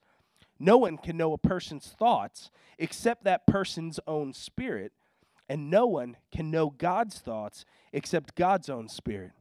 No 0.62 0.78
one 0.78 0.98
can 1.00 1.18
know 1.18 1.34
a 1.34 1.40
person's 1.40 1.88
thoughts 1.88 2.52
except 2.78 3.24
that 3.24 3.48
person's 3.48 4.00
own 4.06 4.32
spirit, 4.32 4.92
and 5.50 5.72
no 5.72 5.88
one 5.88 6.18
can 6.32 6.52
know 6.52 6.70
God's 6.70 7.18
thoughts 7.18 7.66
except 7.92 8.36
God's 8.36 8.70
own 8.70 8.88
spirit. 8.88 9.32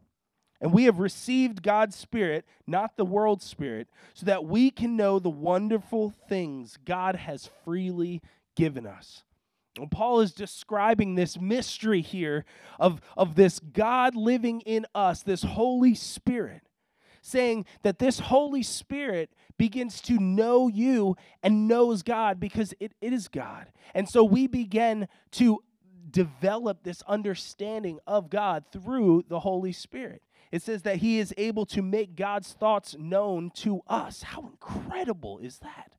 And 0.62 0.72
we 0.72 0.84
have 0.84 0.98
received 0.98 1.62
God's 1.62 1.96
Spirit, 1.96 2.44
not 2.66 2.96
the 2.96 3.04
world's 3.04 3.46
Spirit, 3.46 3.88
so 4.12 4.26
that 4.26 4.44
we 4.44 4.70
can 4.70 4.96
know 4.96 5.18
the 5.18 5.30
wonderful 5.30 6.12
things 6.28 6.78
God 6.84 7.16
has 7.16 7.48
freely 7.64 8.20
given 8.56 8.86
us. 8.86 9.24
And 9.78 9.90
Paul 9.90 10.20
is 10.20 10.32
describing 10.32 11.14
this 11.14 11.40
mystery 11.40 12.02
here 12.02 12.44
of, 12.78 13.00
of 13.16 13.36
this 13.36 13.58
God 13.58 14.14
living 14.14 14.60
in 14.62 14.84
us, 14.94 15.22
this 15.22 15.42
Holy 15.42 15.94
Spirit, 15.94 16.62
saying 17.20 17.66
that 17.82 17.98
this 17.98 18.18
Holy 18.18 18.62
Spirit 18.62 19.30
begins 19.58 20.00
to 20.02 20.18
know 20.18 20.68
you 20.68 21.16
and 21.42 21.68
knows 21.68 22.02
God 22.02 22.40
because 22.40 22.74
it, 22.80 22.92
is 23.00 23.28
God. 23.28 23.66
And 23.94 24.08
so 24.08 24.24
we 24.24 24.46
begin 24.46 25.08
to 25.32 25.62
develop 26.10 26.82
this 26.82 27.02
understanding 27.06 27.98
of 28.06 28.30
God 28.30 28.64
through 28.72 29.24
the 29.28 29.40
Holy 29.40 29.72
Spirit. 29.72 30.22
It 30.50 30.62
says 30.62 30.82
that 30.82 30.96
he 30.96 31.18
is 31.18 31.32
able 31.36 31.66
to 31.66 31.82
make 31.82 32.16
God's 32.16 32.52
thoughts 32.52 32.96
known 32.98 33.50
to 33.56 33.82
us. 33.86 34.22
How 34.22 34.42
incredible 34.42 35.38
is 35.38 35.58
that? 35.58 35.92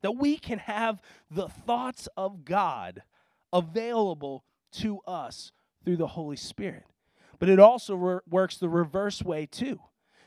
That 0.00 0.12
we 0.12 0.38
can 0.38 0.58
have 0.58 1.00
the 1.30 1.48
thoughts 1.48 2.08
of 2.16 2.44
God 2.44 3.02
available 3.52 4.44
to 4.72 4.98
us 5.06 5.52
through 5.84 5.98
the 5.98 6.08
Holy 6.08 6.36
Spirit. 6.36 6.84
But 7.38 7.48
it 7.48 7.60
also 7.60 7.94
re- 7.94 8.20
works 8.28 8.56
the 8.56 8.68
reverse 8.68 9.22
way 9.22 9.46
too. 9.46 9.78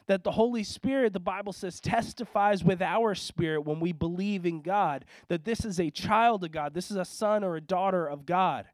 That 0.07 0.23
the 0.23 0.31
Holy 0.31 0.63
Spirit, 0.63 1.13
the 1.13 1.19
Bible 1.19 1.53
says, 1.53 1.79
testifies 1.79 2.63
with 2.63 2.81
our 2.81 3.15
spirit 3.15 3.61
when 3.61 3.79
we 3.79 3.91
believe 3.91 4.45
in 4.45 4.61
God 4.61 5.05
that 5.29 5.45
this 5.45 5.65
is 5.65 5.79
a 5.79 5.89
child 5.89 6.43
of 6.43 6.51
God, 6.51 6.73
this 6.73 6.91
is 6.91 6.97
a 6.97 7.05
son 7.05 7.43
or 7.43 7.55
a 7.55 7.61
daughter 7.61 8.07
of 8.07 8.25
God. 8.25 8.65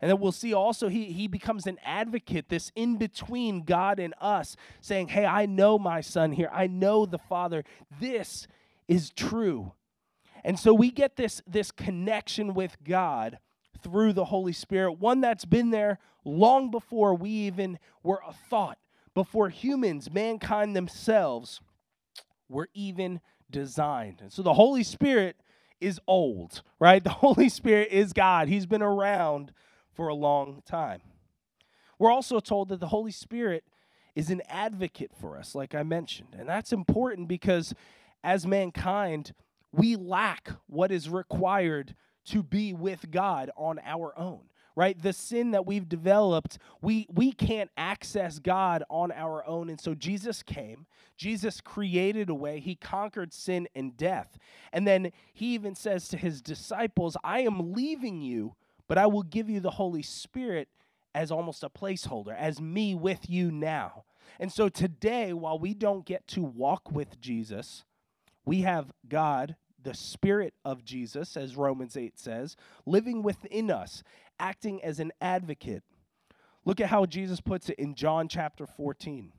And 0.00 0.10
then 0.10 0.20
we'll 0.20 0.30
see 0.32 0.54
also 0.54 0.88
he, 0.88 1.06
he 1.06 1.26
becomes 1.26 1.66
an 1.66 1.78
advocate, 1.84 2.48
this 2.48 2.70
in 2.76 2.98
between 2.98 3.64
God 3.64 3.98
and 3.98 4.14
us, 4.20 4.56
saying, 4.80 5.08
Hey, 5.08 5.26
I 5.26 5.46
know 5.46 5.78
my 5.78 6.00
son 6.00 6.32
here. 6.32 6.50
I 6.52 6.68
know 6.68 7.04
the 7.04 7.18
Father. 7.18 7.64
This 8.00 8.46
is 8.86 9.10
true. 9.10 9.72
And 10.44 10.58
so 10.58 10.72
we 10.72 10.90
get 10.90 11.16
this, 11.16 11.42
this 11.46 11.70
connection 11.70 12.54
with 12.54 12.76
God 12.84 13.38
through 13.82 14.12
the 14.12 14.26
Holy 14.26 14.52
Spirit, 14.52 14.92
one 14.92 15.20
that's 15.20 15.44
been 15.44 15.70
there 15.70 15.98
long 16.24 16.70
before 16.70 17.14
we 17.14 17.30
even 17.30 17.78
were 18.02 18.20
a 18.26 18.32
thought, 18.32 18.78
before 19.18 19.48
humans, 19.48 20.12
mankind 20.12 20.76
themselves, 20.76 21.60
were 22.48 22.68
even 22.72 23.20
designed. 23.50 24.20
And 24.20 24.32
so 24.32 24.42
the 24.42 24.54
Holy 24.54 24.84
Spirit 24.84 25.34
is 25.80 25.98
old, 26.06 26.62
right? 26.78 27.02
The 27.08 27.10
Holy 27.10 27.48
Spirit 27.48 27.88
is 27.90 28.12
God. 28.12 28.46
He's 28.46 28.64
been 28.66 28.80
around 28.80 29.50
for 29.92 30.06
a 30.06 30.14
long 30.14 30.62
time. 30.64 31.00
We're 31.98 32.12
also 32.12 32.38
told 32.38 32.68
that 32.68 32.78
the 32.78 32.86
Holy 32.86 33.10
Spirit 33.10 33.64
is 34.14 34.30
an 34.30 34.40
advocate 34.48 35.10
for 35.20 35.36
us, 35.36 35.52
like 35.52 35.74
I 35.74 35.82
mentioned. 35.82 36.36
And 36.38 36.48
that's 36.48 36.72
important 36.72 37.26
because 37.26 37.74
as 38.22 38.46
mankind, 38.46 39.32
we 39.72 39.96
lack 39.96 40.48
what 40.68 40.92
is 40.92 41.10
required 41.10 41.96
to 42.26 42.44
be 42.44 42.72
with 42.72 43.10
God 43.10 43.50
on 43.56 43.80
our 43.84 44.16
own 44.16 44.47
right? 44.78 45.00
The 45.00 45.12
sin 45.12 45.50
that 45.50 45.66
we've 45.66 45.88
developed 45.88 46.58
we 46.80 47.06
we 47.12 47.32
can't 47.32 47.70
access 47.76 48.38
god 48.38 48.84
on 48.88 49.10
our 49.12 49.44
own. 49.46 49.68
And 49.68 49.80
so 49.80 49.94
jesus 49.94 50.42
came. 50.42 50.86
Jesus 51.16 51.60
created 51.60 52.30
a 52.30 52.34
way. 52.34 52.60
He 52.60 52.76
conquered 52.76 53.32
sin 53.32 53.66
and 53.74 53.96
death. 53.96 54.38
And 54.72 54.86
then 54.86 55.10
he 55.34 55.54
even 55.54 55.74
says 55.74 56.08
to 56.08 56.16
his 56.16 56.40
disciples 56.40 57.16
i 57.24 57.40
am 57.40 57.72
leaving 57.72 58.22
you 58.22 58.54
but 58.88 58.98
I 58.98 59.06
will 59.06 59.22
give 59.22 59.48
you 59.48 59.60
the 59.60 59.72
Holy 59.72 60.02
Spirit 60.02 60.68
as 61.14 61.30
almost 61.30 61.62
a 61.62 61.68
placeholder, 61.68 62.34
as 62.34 62.60
me 62.60 62.94
with 62.94 63.28
you 63.28 63.50
now. 63.50 64.04
And 64.40 64.52
so 64.52 64.68
today, 64.68 65.32
while 65.32 65.58
we 65.58 65.74
don't 65.74 66.06
get 66.06 66.26
to 66.28 66.42
walk 66.42 66.90
with 66.90 67.20
Jesus, 67.20 67.84
we 68.44 68.62
have 68.62 68.92
God, 69.08 69.56
the 69.82 69.94
Spirit 69.94 70.54
of 70.64 70.84
Jesus, 70.84 71.36
as 71.36 71.56
Romans 71.56 71.96
8 71.96 72.18
says, 72.18 72.56
living 72.86 73.22
within 73.22 73.70
us, 73.70 74.02
acting 74.38 74.82
as 74.82 75.00
an 75.00 75.12
advocate. 75.20 75.82
Look 76.64 76.80
at 76.80 76.88
how 76.88 77.06
Jesus 77.06 77.40
puts 77.40 77.68
it 77.68 77.78
in 77.78 77.94
John 77.94 78.28
chapter 78.28 78.66
14. 78.66 79.32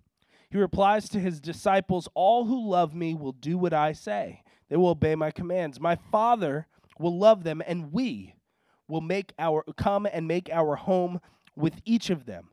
He 0.49 0.57
replies 0.57 1.09
to 1.09 1.19
his 1.19 1.39
disciples 1.39 2.07
All 2.15 2.45
who 2.45 2.69
love 2.69 2.95
me 2.95 3.13
will 3.13 3.33
do 3.33 3.57
what 3.57 3.73
I 3.73 3.93
say, 3.93 4.43
they 4.69 4.77
will 4.77 4.89
obey 4.89 5.15
my 5.15 5.31
commands. 5.31 5.79
My 5.79 5.95
Father 5.95 6.67
will 6.97 7.17
love 7.17 7.43
them, 7.43 7.61
and 7.65 7.91
we, 7.93 8.35
will 8.89 9.01
make 9.01 9.33
our 9.39 9.63
come 9.77 10.07
and 10.11 10.27
make 10.27 10.49
our 10.51 10.75
home 10.75 11.21
with 11.55 11.75
each 11.85 12.09
of 12.09 12.25
them. 12.25 12.49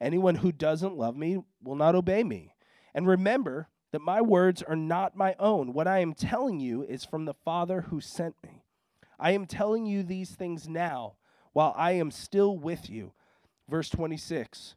Anyone 0.00 0.36
who 0.36 0.52
doesn't 0.52 0.96
love 0.96 1.16
me 1.16 1.42
will 1.62 1.74
not 1.74 1.94
obey 1.94 2.24
me. 2.24 2.54
And 2.94 3.06
remember 3.06 3.68
that 3.92 4.00
my 4.00 4.22
words 4.22 4.62
are 4.62 4.76
not 4.76 5.16
my 5.16 5.34
own. 5.38 5.72
What 5.72 5.88
I 5.88 5.98
am 5.98 6.14
telling 6.14 6.60
you 6.60 6.82
is 6.84 7.04
from 7.04 7.24
the 7.24 7.34
Father 7.34 7.82
who 7.82 8.00
sent 8.00 8.36
me. 8.42 8.64
I 9.18 9.32
am 9.32 9.46
telling 9.46 9.84
you 9.84 10.02
these 10.02 10.30
things 10.30 10.68
now 10.68 11.16
while 11.52 11.74
I 11.76 11.92
am 11.92 12.10
still 12.10 12.56
with 12.56 12.88
you. 12.88 13.12
Verse 13.68 13.88
26. 13.88 14.74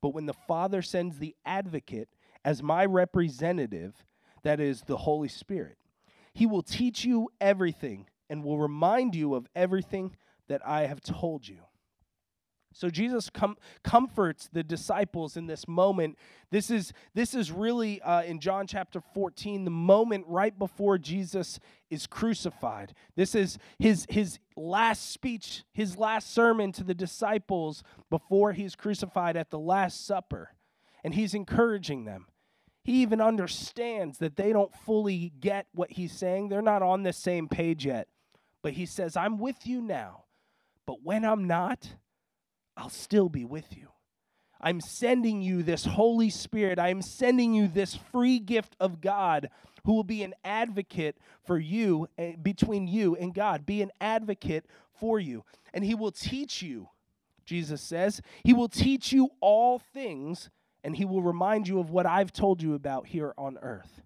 But 0.00 0.10
when 0.14 0.26
the 0.26 0.34
Father 0.34 0.82
sends 0.82 1.18
the 1.18 1.36
advocate 1.46 2.08
as 2.44 2.62
my 2.62 2.84
representative, 2.84 4.04
that 4.42 4.60
is 4.60 4.82
the 4.82 4.96
Holy 4.96 5.28
Spirit, 5.28 5.78
he 6.34 6.46
will 6.46 6.62
teach 6.62 7.04
you 7.04 7.28
everything 7.40 8.06
and 8.28 8.42
will 8.42 8.58
remind 8.58 9.14
you 9.14 9.34
of 9.34 9.46
everything 9.54 10.16
that 10.48 10.66
I 10.66 10.86
have 10.86 11.00
told 11.00 11.46
you. 11.46 11.58
So 12.74 12.90
Jesus 12.90 13.30
com- 13.30 13.56
comforts 13.82 14.48
the 14.52 14.62
disciples 14.62 15.36
in 15.36 15.46
this 15.46 15.66
moment. 15.68 16.16
This 16.50 16.70
is 16.70 16.92
this 17.14 17.34
is 17.34 17.50
really 17.50 18.00
uh, 18.02 18.22
in 18.22 18.40
John 18.40 18.66
chapter 18.66 19.00
14, 19.14 19.64
the 19.64 19.70
moment 19.70 20.24
right 20.28 20.56
before 20.58 20.98
Jesus 20.98 21.58
is 21.90 22.06
crucified. 22.06 22.94
This 23.16 23.34
is 23.34 23.58
his 23.78 24.06
his 24.08 24.38
last 24.56 25.10
speech, 25.10 25.64
his 25.72 25.96
last 25.96 26.32
sermon 26.32 26.72
to 26.72 26.84
the 26.84 26.94
disciples 26.94 27.82
before 28.10 28.52
he's 28.52 28.74
crucified 28.74 29.36
at 29.36 29.50
the 29.50 29.58
Last 29.58 30.06
Supper, 30.06 30.50
and 31.04 31.14
he's 31.14 31.34
encouraging 31.34 32.04
them. 32.04 32.26
He 32.84 33.02
even 33.02 33.20
understands 33.20 34.18
that 34.18 34.36
they 34.36 34.52
don't 34.52 34.74
fully 34.74 35.32
get 35.40 35.66
what 35.72 35.92
he's 35.92 36.12
saying. 36.12 36.48
They're 36.48 36.62
not 36.62 36.82
on 36.82 37.04
the 37.04 37.12
same 37.12 37.48
page 37.48 37.86
yet. 37.86 38.08
But 38.60 38.72
he 38.74 38.86
says, 38.86 39.16
"I'm 39.16 39.38
with 39.38 39.66
you 39.66 39.80
now." 39.80 40.24
But 40.86 41.02
when 41.02 41.24
I'm 41.24 41.46
not, 41.46 41.94
I'll 42.76 42.90
still 42.90 43.28
be 43.28 43.44
with 43.44 43.76
you. 43.76 43.88
I'm 44.60 44.80
sending 44.80 45.42
you 45.42 45.62
this 45.62 45.84
Holy 45.84 46.30
Spirit. 46.30 46.78
I 46.78 46.88
am 46.88 47.02
sending 47.02 47.52
you 47.52 47.66
this 47.66 47.94
free 47.94 48.38
gift 48.38 48.76
of 48.78 49.00
God 49.00 49.50
who 49.84 49.94
will 49.94 50.04
be 50.04 50.22
an 50.22 50.34
advocate 50.44 51.18
for 51.44 51.58
you, 51.58 52.06
uh, 52.16 52.32
between 52.40 52.86
you 52.86 53.16
and 53.16 53.34
God, 53.34 53.66
be 53.66 53.82
an 53.82 53.90
advocate 54.00 54.64
for 54.92 55.18
you. 55.18 55.44
And 55.74 55.84
he 55.84 55.96
will 55.96 56.12
teach 56.12 56.62
you, 56.62 56.88
Jesus 57.44 57.80
says, 57.80 58.22
he 58.44 58.52
will 58.52 58.68
teach 58.68 59.12
you 59.12 59.30
all 59.40 59.80
things, 59.80 60.48
and 60.84 60.94
he 60.94 61.04
will 61.04 61.22
remind 61.22 61.66
you 61.66 61.80
of 61.80 61.90
what 61.90 62.06
I've 62.06 62.32
told 62.32 62.62
you 62.62 62.74
about 62.74 63.08
here 63.08 63.34
on 63.36 63.58
earth. 63.60 64.02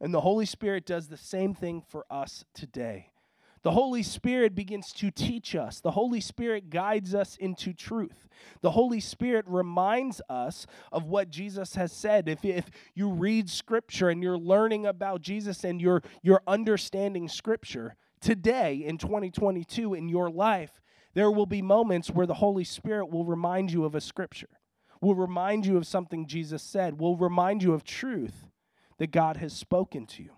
And 0.00 0.12
the 0.12 0.20
Holy 0.20 0.46
Spirit 0.46 0.84
does 0.84 1.08
the 1.08 1.16
same 1.16 1.54
thing 1.54 1.80
for 1.80 2.04
us 2.10 2.44
today. 2.52 3.10
The 3.62 3.72
Holy 3.72 4.02
Spirit 4.02 4.54
begins 4.54 4.92
to 4.94 5.10
teach 5.10 5.54
us. 5.54 5.80
The 5.80 5.90
Holy 5.90 6.20
Spirit 6.20 6.70
guides 6.70 7.14
us 7.14 7.36
into 7.36 7.72
truth. 7.72 8.28
The 8.60 8.70
Holy 8.70 9.00
Spirit 9.00 9.44
reminds 9.48 10.20
us 10.28 10.66
of 10.92 11.04
what 11.04 11.30
Jesus 11.30 11.74
has 11.74 11.92
said. 11.92 12.28
If, 12.28 12.44
if 12.44 12.70
you 12.94 13.10
read 13.10 13.50
Scripture 13.50 14.10
and 14.10 14.22
you're 14.22 14.38
learning 14.38 14.86
about 14.86 15.22
Jesus 15.22 15.64
and 15.64 15.80
you're, 15.80 16.02
you're 16.22 16.42
understanding 16.46 17.28
Scripture, 17.28 17.96
today 18.20 18.76
in 18.76 18.98
2022 18.98 19.94
in 19.94 20.08
your 20.08 20.30
life, 20.30 20.80
there 21.14 21.30
will 21.30 21.46
be 21.46 21.62
moments 21.62 22.10
where 22.10 22.26
the 22.26 22.34
Holy 22.34 22.64
Spirit 22.64 23.10
will 23.10 23.24
remind 23.24 23.72
you 23.72 23.84
of 23.84 23.94
a 23.94 24.00
Scripture, 24.00 24.50
will 25.00 25.14
remind 25.14 25.66
you 25.66 25.76
of 25.76 25.86
something 25.86 26.26
Jesus 26.26 26.62
said, 26.62 27.00
will 27.00 27.16
remind 27.16 27.62
you 27.62 27.72
of 27.72 27.82
truth 27.82 28.46
that 28.98 29.10
God 29.10 29.36
has 29.38 29.52
spoken 29.52 30.06
to 30.06 30.22
you. 30.22 30.30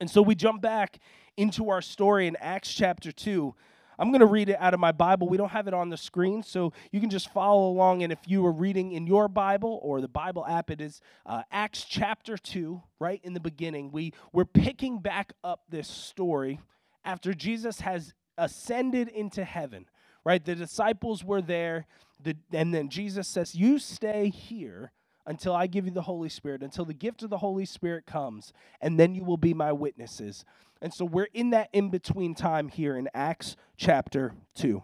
And 0.00 0.10
so 0.10 0.22
we 0.22 0.34
jump 0.34 0.60
back 0.60 0.98
into 1.36 1.70
our 1.70 1.82
story 1.82 2.26
in 2.26 2.36
Acts 2.40 2.72
chapter 2.72 3.12
2. 3.12 3.54
I'm 3.98 4.10
going 4.10 4.20
to 4.20 4.26
read 4.26 4.48
it 4.48 4.56
out 4.58 4.74
of 4.74 4.80
my 4.80 4.92
Bible. 4.92 5.28
We 5.28 5.36
don't 5.36 5.50
have 5.50 5.68
it 5.68 5.74
on 5.74 5.88
the 5.88 5.96
screen, 5.96 6.42
so 6.42 6.72
you 6.90 7.00
can 7.00 7.10
just 7.10 7.32
follow 7.32 7.68
along. 7.68 8.02
And 8.02 8.12
if 8.12 8.18
you 8.26 8.44
are 8.46 8.52
reading 8.52 8.92
in 8.92 9.06
your 9.06 9.28
Bible 9.28 9.78
or 9.82 10.00
the 10.00 10.08
Bible 10.08 10.44
app, 10.46 10.70
it 10.70 10.80
is 10.80 11.00
uh, 11.26 11.42
Acts 11.52 11.84
chapter 11.84 12.36
2, 12.36 12.82
right 12.98 13.20
in 13.22 13.34
the 13.34 13.40
beginning. 13.40 13.92
We, 13.92 14.12
we're 14.32 14.44
picking 14.44 14.98
back 14.98 15.32
up 15.44 15.62
this 15.68 15.88
story 15.88 16.60
after 17.04 17.34
Jesus 17.34 17.80
has 17.80 18.14
ascended 18.36 19.08
into 19.08 19.44
heaven, 19.44 19.86
right? 20.24 20.44
The 20.44 20.56
disciples 20.56 21.22
were 21.22 21.42
there, 21.42 21.86
the, 22.20 22.36
and 22.52 22.74
then 22.74 22.88
Jesus 22.88 23.28
says, 23.28 23.54
You 23.54 23.78
stay 23.78 24.28
here 24.30 24.92
until 25.26 25.54
I 25.54 25.66
give 25.66 25.86
you 25.86 25.90
the 25.90 26.02
Holy 26.02 26.28
Spirit, 26.28 26.62
until 26.62 26.84
the 26.84 26.94
gift 26.94 27.22
of 27.22 27.30
the 27.30 27.38
Holy 27.38 27.64
Spirit 27.64 28.06
comes, 28.06 28.52
and 28.80 28.98
then 28.98 29.14
you 29.14 29.24
will 29.24 29.36
be 29.36 29.54
my 29.54 29.72
witnesses. 29.72 30.44
And 30.82 30.92
so 30.92 31.04
we're 31.04 31.28
in 31.32 31.50
that 31.50 31.70
in 31.72 31.88
between 31.88 32.34
time 32.34 32.68
here 32.68 32.96
in 32.96 33.08
Acts 33.14 33.56
chapter 33.76 34.34
2. 34.56 34.82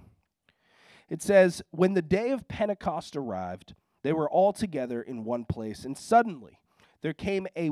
It 1.11 1.23
says, 1.23 1.63
When 1.71 1.95
the 1.95 2.03
day 2.03 2.31
of 2.31 2.49
Pentecost 2.49 3.17
arrived, 3.17 3.75
they 4.03 4.13
were 4.13 4.31
all 4.31 4.53
together 4.53 5.03
in 5.03 5.25
one 5.25 5.45
place, 5.45 5.85
and 5.85 5.99
suddenly 5.99 6.59
there 7.03 7.13
came 7.13 7.47
a 7.57 7.71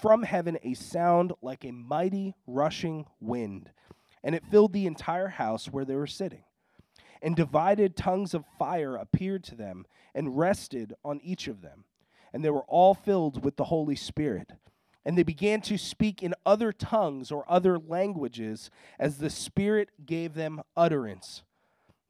from 0.00 0.22
heaven 0.22 0.58
a 0.62 0.74
sound 0.74 1.32
like 1.40 1.64
a 1.64 1.72
mighty 1.72 2.34
rushing 2.46 3.06
wind, 3.20 3.70
and 4.22 4.34
it 4.34 4.44
filled 4.50 4.72
the 4.72 4.86
entire 4.86 5.28
house 5.28 5.66
where 5.66 5.84
they 5.84 5.96
were 5.96 6.06
sitting. 6.06 6.44
And 7.22 7.34
divided 7.34 7.96
tongues 7.96 8.34
of 8.34 8.44
fire 8.58 8.94
appeared 8.96 9.42
to 9.44 9.54
them 9.54 9.86
and 10.14 10.36
rested 10.36 10.94
on 11.02 11.20
each 11.22 11.48
of 11.48 11.62
them. 11.62 11.84
And 12.36 12.44
they 12.44 12.50
were 12.50 12.66
all 12.68 12.92
filled 12.92 13.42
with 13.42 13.56
the 13.56 13.64
Holy 13.64 13.96
Spirit. 13.96 14.52
And 15.06 15.16
they 15.16 15.22
began 15.22 15.62
to 15.62 15.78
speak 15.78 16.22
in 16.22 16.34
other 16.44 16.70
tongues 16.70 17.30
or 17.30 17.50
other 17.50 17.78
languages 17.78 18.70
as 18.98 19.16
the 19.16 19.30
Spirit 19.30 19.88
gave 20.04 20.34
them 20.34 20.60
utterance. 20.76 21.44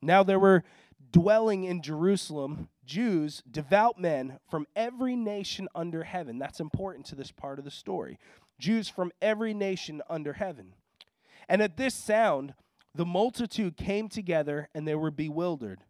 Now 0.03 0.25
there 0.25 0.41
were 0.41 0.65
dwelling 1.13 1.63
in 1.63 1.81
Jerusalem 1.81 2.71
Jews, 2.85 3.45
devout 3.49 4.01
men 4.01 4.41
from 4.51 4.67
every 4.75 5.15
nation 5.15 5.69
under 5.77 6.03
heaven. 6.03 6.41
That's 6.41 6.59
important 6.59 7.07
to 7.07 7.15
this 7.15 7.31
part 7.31 7.61
of 7.61 7.65
the 7.65 7.71
story. 7.71 8.19
Jews 8.59 8.89
from 8.89 9.13
every 9.23 9.55
nation 9.55 10.03
under 10.11 10.33
heaven. 10.33 10.73
And 11.49 11.63
at 11.63 11.77
this 11.77 11.95
sound, 11.95 12.55
the 12.93 13.07
multitude 13.07 13.77
came 13.77 14.09
together 14.09 14.71
and 14.75 14.89
they 14.89 14.97
were 14.97 15.13
bewildered 15.13 15.85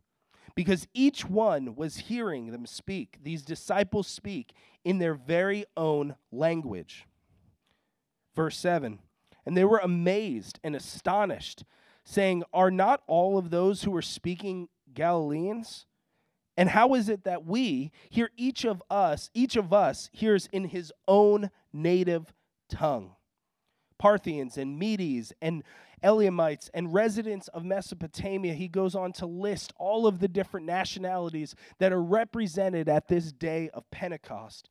because 0.57 0.89
each 0.95 1.27
one 1.27 1.77
was 1.77 1.99
hearing 1.99 2.51
them 2.51 2.67
speak, 2.67 3.19
these 3.23 3.43
disciples 3.43 4.09
speak 4.09 4.55
in 4.85 4.99
their 4.99 5.15
very 5.15 5.67
own 5.77 6.17
language. 6.33 7.07
Verse 8.35 8.57
7 8.57 8.99
And 9.45 9.57
they 9.57 9.65
were 9.65 9.79
amazed 9.79 10.59
and 10.65 10.75
astonished, 10.75 11.65
saying, 12.05 12.43
Are 12.53 12.71
not 12.71 13.03
all 13.07 13.39
of 13.39 13.51
those 13.51 13.85
who 13.85 13.95
are 13.95 14.03
speaking 14.03 14.69
Galileans? 14.93 15.87
And 16.57 16.71
how 16.71 16.95
is 16.95 17.11
it 17.11 17.25
that 17.25 17.45
we 17.45 17.93
hear 18.09 18.31
each 18.39 18.65
of 18.65 18.83
us, 18.91 19.31
each 19.35 19.57
of 19.57 19.75
us 19.75 20.09
hears 20.13 20.49
in 20.53 20.65
his 20.65 20.91
own 21.07 21.51
native 21.71 22.33
tongue? 22.71 23.13
Parthians 23.99 24.57
and 24.57 24.79
Medes 24.79 25.35
and 25.43 25.63
Elamites 26.03 26.71
and 26.75 26.93
residents 26.93 27.49
of 27.49 27.65
Mesopotamia. 27.65 28.55
He 28.55 28.69
goes 28.69 28.95
on 28.95 29.13
to 29.15 29.27
list 29.27 29.73
all 29.79 30.07
of 30.07 30.19
the 30.19 30.29
different 30.29 30.67
nationalities 30.67 31.55
that 31.79 31.93
are 31.93 32.03
represented 32.03 32.89
at 32.89 33.09
this 33.09 33.33
day 33.33 33.71
of 33.73 33.91
Pentecost. 33.91 34.69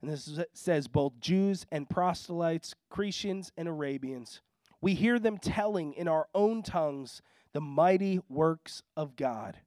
And 0.00 0.10
this 0.10 0.38
says 0.54 0.88
both 0.88 1.20
Jews 1.20 1.66
and 1.70 1.88
proselytes, 1.88 2.74
Cretians 2.90 3.50
and 3.56 3.68
Arabians. 3.68 4.40
We 4.80 4.94
hear 4.94 5.18
them 5.18 5.38
telling 5.38 5.92
in 5.92 6.08
our 6.08 6.28
own 6.34 6.62
tongues 6.62 7.20
the 7.52 7.60
mighty 7.60 8.20
works 8.28 8.82
of 8.96 9.16
God. 9.16 9.58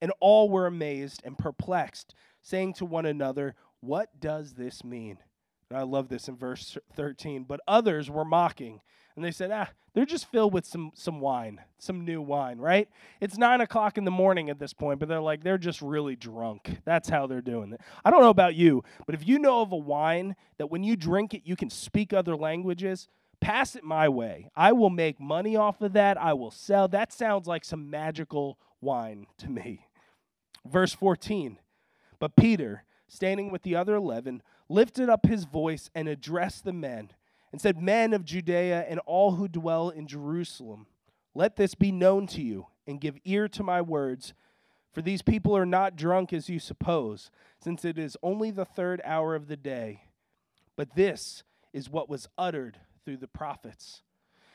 And 0.00 0.12
all 0.20 0.48
were 0.48 0.66
amazed 0.66 1.22
and 1.24 1.36
perplexed, 1.36 2.14
saying 2.40 2.74
to 2.74 2.84
one 2.84 3.06
another, 3.06 3.56
What 3.80 4.20
does 4.20 4.54
this 4.54 4.84
mean? 4.84 5.18
And 5.70 5.78
I 5.78 5.82
love 5.82 6.08
this 6.08 6.28
in 6.28 6.36
verse 6.36 6.78
13. 6.94 7.44
But 7.44 7.60
others 7.66 8.08
were 8.08 8.24
mocking, 8.24 8.80
and 9.18 9.24
they 9.24 9.32
said, 9.32 9.50
Ah, 9.50 9.68
they're 9.94 10.06
just 10.06 10.30
filled 10.30 10.54
with 10.54 10.64
some, 10.64 10.92
some 10.94 11.20
wine, 11.20 11.60
some 11.80 12.04
new 12.04 12.22
wine, 12.22 12.58
right? 12.58 12.88
It's 13.20 13.36
nine 13.36 13.60
o'clock 13.60 13.98
in 13.98 14.04
the 14.04 14.12
morning 14.12 14.48
at 14.48 14.60
this 14.60 14.72
point, 14.72 15.00
but 15.00 15.08
they're 15.08 15.20
like, 15.20 15.42
they're 15.42 15.58
just 15.58 15.82
really 15.82 16.14
drunk. 16.14 16.78
That's 16.84 17.08
how 17.08 17.26
they're 17.26 17.40
doing 17.40 17.72
it. 17.72 17.80
I 18.04 18.12
don't 18.12 18.20
know 18.20 18.30
about 18.30 18.54
you, 18.54 18.84
but 19.06 19.16
if 19.16 19.26
you 19.26 19.40
know 19.40 19.60
of 19.60 19.72
a 19.72 19.76
wine 19.76 20.36
that 20.58 20.70
when 20.70 20.84
you 20.84 20.94
drink 20.94 21.34
it, 21.34 21.42
you 21.44 21.56
can 21.56 21.68
speak 21.68 22.12
other 22.12 22.36
languages, 22.36 23.08
pass 23.40 23.74
it 23.74 23.82
my 23.82 24.08
way. 24.08 24.48
I 24.54 24.70
will 24.70 24.88
make 24.88 25.18
money 25.18 25.56
off 25.56 25.82
of 25.82 25.94
that. 25.94 26.16
I 26.16 26.32
will 26.32 26.52
sell. 26.52 26.86
That 26.86 27.12
sounds 27.12 27.48
like 27.48 27.64
some 27.64 27.90
magical 27.90 28.56
wine 28.80 29.26
to 29.38 29.50
me. 29.50 29.88
Verse 30.64 30.92
14 30.92 31.58
But 32.20 32.36
Peter, 32.36 32.84
standing 33.08 33.50
with 33.50 33.62
the 33.62 33.74
other 33.74 33.96
eleven, 33.96 34.44
lifted 34.68 35.08
up 35.08 35.26
his 35.26 35.44
voice 35.44 35.90
and 35.92 36.06
addressed 36.08 36.64
the 36.64 36.72
men 36.72 37.10
and 37.52 37.60
said, 37.60 37.80
Men 37.80 38.12
of 38.12 38.24
Judea 38.24 38.86
and 38.88 39.00
all 39.06 39.32
who 39.32 39.48
dwell 39.48 39.90
in 39.90 40.06
Jerusalem, 40.06 40.86
let 41.34 41.56
this 41.56 41.74
be 41.74 41.92
known 41.92 42.26
to 42.28 42.42
you 42.42 42.66
and 42.86 43.00
give 43.00 43.18
ear 43.24 43.48
to 43.48 43.62
my 43.62 43.80
words. 43.80 44.34
For 44.92 45.02
these 45.02 45.22
people 45.22 45.56
are 45.56 45.66
not 45.66 45.96
drunk 45.96 46.32
as 46.32 46.48
you 46.48 46.58
suppose, 46.58 47.30
since 47.62 47.84
it 47.84 47.98
is 47.98 48.16
only 48.22 48.50
the 48.50 48.64
third 48.64 49.00
hour 49.04 49.34
of 49.34 49.48
the 49.48 49.56
day. 49.56 50.04
But 50.76 50.94
this 50.94 51.42
is 51.72 51.90
what 51.90 52.08
was 52.08 52.28
uttered 52.36 52.78
through 53.04 53.18
the 53.18 53.28
prophets. 53.28 54.02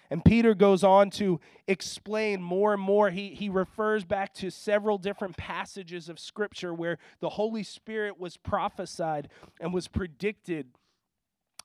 And 0.10 0.24
Peter 0.24 0.54
goes 0.54 0.84
on 0.84 1.10
to 1.12 1.40
explain 1.68 2.42
more 2.42 2.74
and 2.74 2.82
more. 2.82 3.10
He, 3.10 3.30
he 3.30 3.50
refers 3.50 4.04
back 4.04 4.34
to 4.36 4.52
several 4.52 4.98
different 4.98 5.38
passages 5.38 6.10
of 6.10 6.20
Scripture 6.20 6.74
where 6.74 7.00
the 7.20 7.30
Holy 7.30 7.64
Spirit 7.64 8.20
was 8.20 8.38
prophesied 8.38 9.30
and 9.60 9.74
was 9.74 9.88
predicted. 9.88 10.68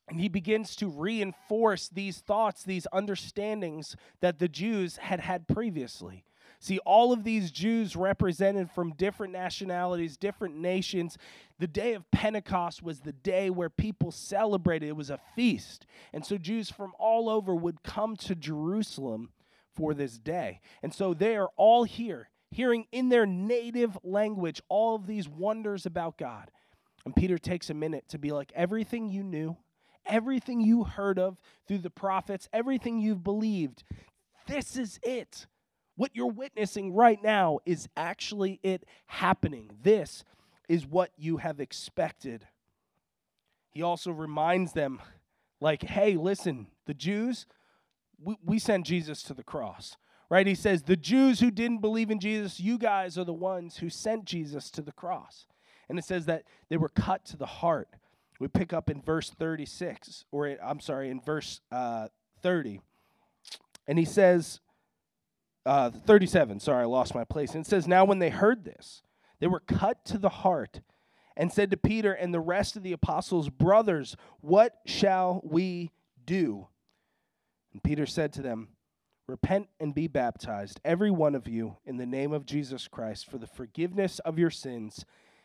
And 0.08 0.20
he 0.20 0.28
begins 0.28 0.74
to 0.76 0.88
reinforce 0.88 1.88
these 1.88 2.18
thoughts, 2.18 2.62
these 2.62 2.86
understandings 2.92 3.94
that 4.20 4.38
the 4.38 4.48
Jews 4.48 4.96
had 4.96 5.20
had 5.20 5.46
previously. 5.46 6.24
See, 6.60 6.78
all 6.80 7.12
of 7.12 7.22
these 7.22 7.50
Jews 7.52 7.94
represented 7.94 8.70
from 8.70 8.94
different 8.94 9.32
nationalities, 9.32 10.16
different 10.16 10.56
nations. 10.56 11.16
The 11.58 11.68
day 11.68 11.94
of 11.94 12.10
Pentecost 12.10 12.82
was 12.82 13.00
the 13.00 13.12
day 13.12 13.48
where 13.48 13.70
people 13.70 14.10
celebrated. 14.10 14.88
It 14.88 14.96
was 14.96 15.10
a 15.10 15.20
feast. 15.36 15.86
And 16.12 16.26
so 16.26 16.36
Jews 16.36 16.70
from 16.70 16.94
all 16.98 17.28
over 17.28 17.54
would 17.54 17.84
come 17.84 18.16
to 18.16 18.34
Jerusalem 18.34 19.30
for 19.76 19.94
this 19.94 20.18
day. 20.18 20.60
And 20.82 20.92
so 20.92 21.14
they 21.14 21.36
are 21.36 21.50
all 21.56 21.84
here, 21.84 22.28
hearing 22.50 22.86
in 22.90 23.08
their 23.08 23.26
native 23.26 23.96
language 24.02 24.60
all 24.68 24.96
of 24.96 25.06
these 25.06 25.28
wonders 25.28 25.86
about 25.86 26.18
God. 26.18 26.50
And 27.04 27.14
Peter 27.14 27.38
takes 27.38 27.70
a 27.70 27.74
minute 27.74 28.08
to 28.08 28.18
be 28.18 28.32
like, 28.32 28.50
everything 28.56 29.08
you 29.08 29.22
knew, 29.22 29.56
everything 30.08 30.60
you 30.60 30.84
heard 30.84 31.18
of 31.18 31.38
through 31.66 31.78
the 31.78 31.90
prophets, 31.90 32.48
everything 32.52 32.98
you've 32.98 33.22
believed, 33.22 33.84
this 34.46 34.76
is 34.76 34.98
it. 35.02 35.46
What 35.96 36.10
you're 36.14 36.26
witnessing 36.26 36.94
right 36.94 37.22
now 37.22 37.58
is 37.66 37.88
actually 37.96 38.60
it 38.62 38.84
happening. 39.06 39.70
This 39.82 40.24
is 40.68 40.86
what 40.86 41.10
you 41.16 41.36
have 41.38 41.60
expected. 41.60 42.46
He 43.70 43.82
also 43.82 44.10
reminds 44.10 44.72
them, 44.72 45.00
like, 45.60 45.82
hey, 45.82 46.16
listen, 46.16 46.68
the 46.86 46.94
Jews, 46.94 47.46
we, 48.22 48.36
we 48.44 48.58
sent 48.58 48.86
Jesus 48.86 49.22
to 49.24 49.34
the 49.34 49.42
cross, 49.42 49.96
right? 50.30 50.46
He 50.46 50.54
says, 50.54 50.82
the 50.82 50.96
Jews 50.96 51.40
who 51.40 51.50
didn't 51.50 51.80
believe 51.80 52.10
in 52.10 52.20
Jesus, 52.20 52.60
you 52.60 52.78
guys 52.78 53.18
are 53.18 53.24
the 53.24 53.32
ones 53.32 53.78
who 53.78 53.90
sent 53.90 54.24
Jesus 54.24 54.70
to 54.70 54.82
the 54.82 54.92
cross. 54.92 55.46
And 55.88 55.98
it 55.98 56.04
says 56.04 56.26
that 56.26 56.44
they 56.68 56.76
were 56.76 56.90
cut 56.90 57.24
to 57.26 57.36
the 57.36 57.46
heart. 57.46 57.88
We 58.38 58.48
pick 58.48 58.72
up 58.72 58.88
in 58.88 59.02
verse 59.02 59.30
36, 59.30 60.24
or 60.30 60.56
I'm 60.62 60.80
sorry, 60.80 61.10
in 61.10 61.20
verse 61.20 61.60
uh, 61.72 62.08
30. 62.42 62.80
And 63.86 63.98
he 63.98 64.04
says, 64.04 64.60
uh, 65.66 65.90
37, 65.90 66.60
sorry, 66.60 66.82
I 66.82 66.86
lost 66.86 67.14
my 67.14 67.24
place. 67.24 67.54
And 67.54 67.64
it 67.64 67.68
says, 67.68 67.88
Now 67.88 68.04
when 68.04 68.20
they 68.20 68.30
heard 68.30 68.64
this, 68.64 69.02
they 69.40 69.46
were 69.46 69.60
cut 69.60 70.04
to 70.06 70.18
the 70.18 70.28
heart 70.28 70.80
and 71.36 71.52
said 71.52 71.70
to 71.70 71.76
Peter 71.76 72.12
and 72.12 72.32
the 72.32 72.40
rest 72.40 72.76
of 72.76 72.82
the 72.82 72.92
apostles, 72.92 73.48
Brothers, 73.48 74.16
what 74.40 74.78
shall 74.86 75.40
we 75.44 75.90
do? 76.24 76.68
And 77.72 77.82
Peter 77.82 78.06
said 78.06 78.32
to 78.34 78.42
them, 78.42 78.68
Repent 79.26 79.68
and 79.78 79.94
be 79.94 80.06
baptized, 80.06 80.80
every 80.84 81.10
one 81.10 81.34
of 81.34 81.46
you, 81.46 81.76
in 81.84 81.98
the 81.98 82.06
name 82.06 82.32
of 82.32 82.46
Jesus 82.46 82.88
Christ, 82.88 83.30
for 83.30 83.36
the 83.36 83.46
forgiveness 83.46 84.20
of 84.20 84.38
your 84.38 84.50
sins, 84.50 85.04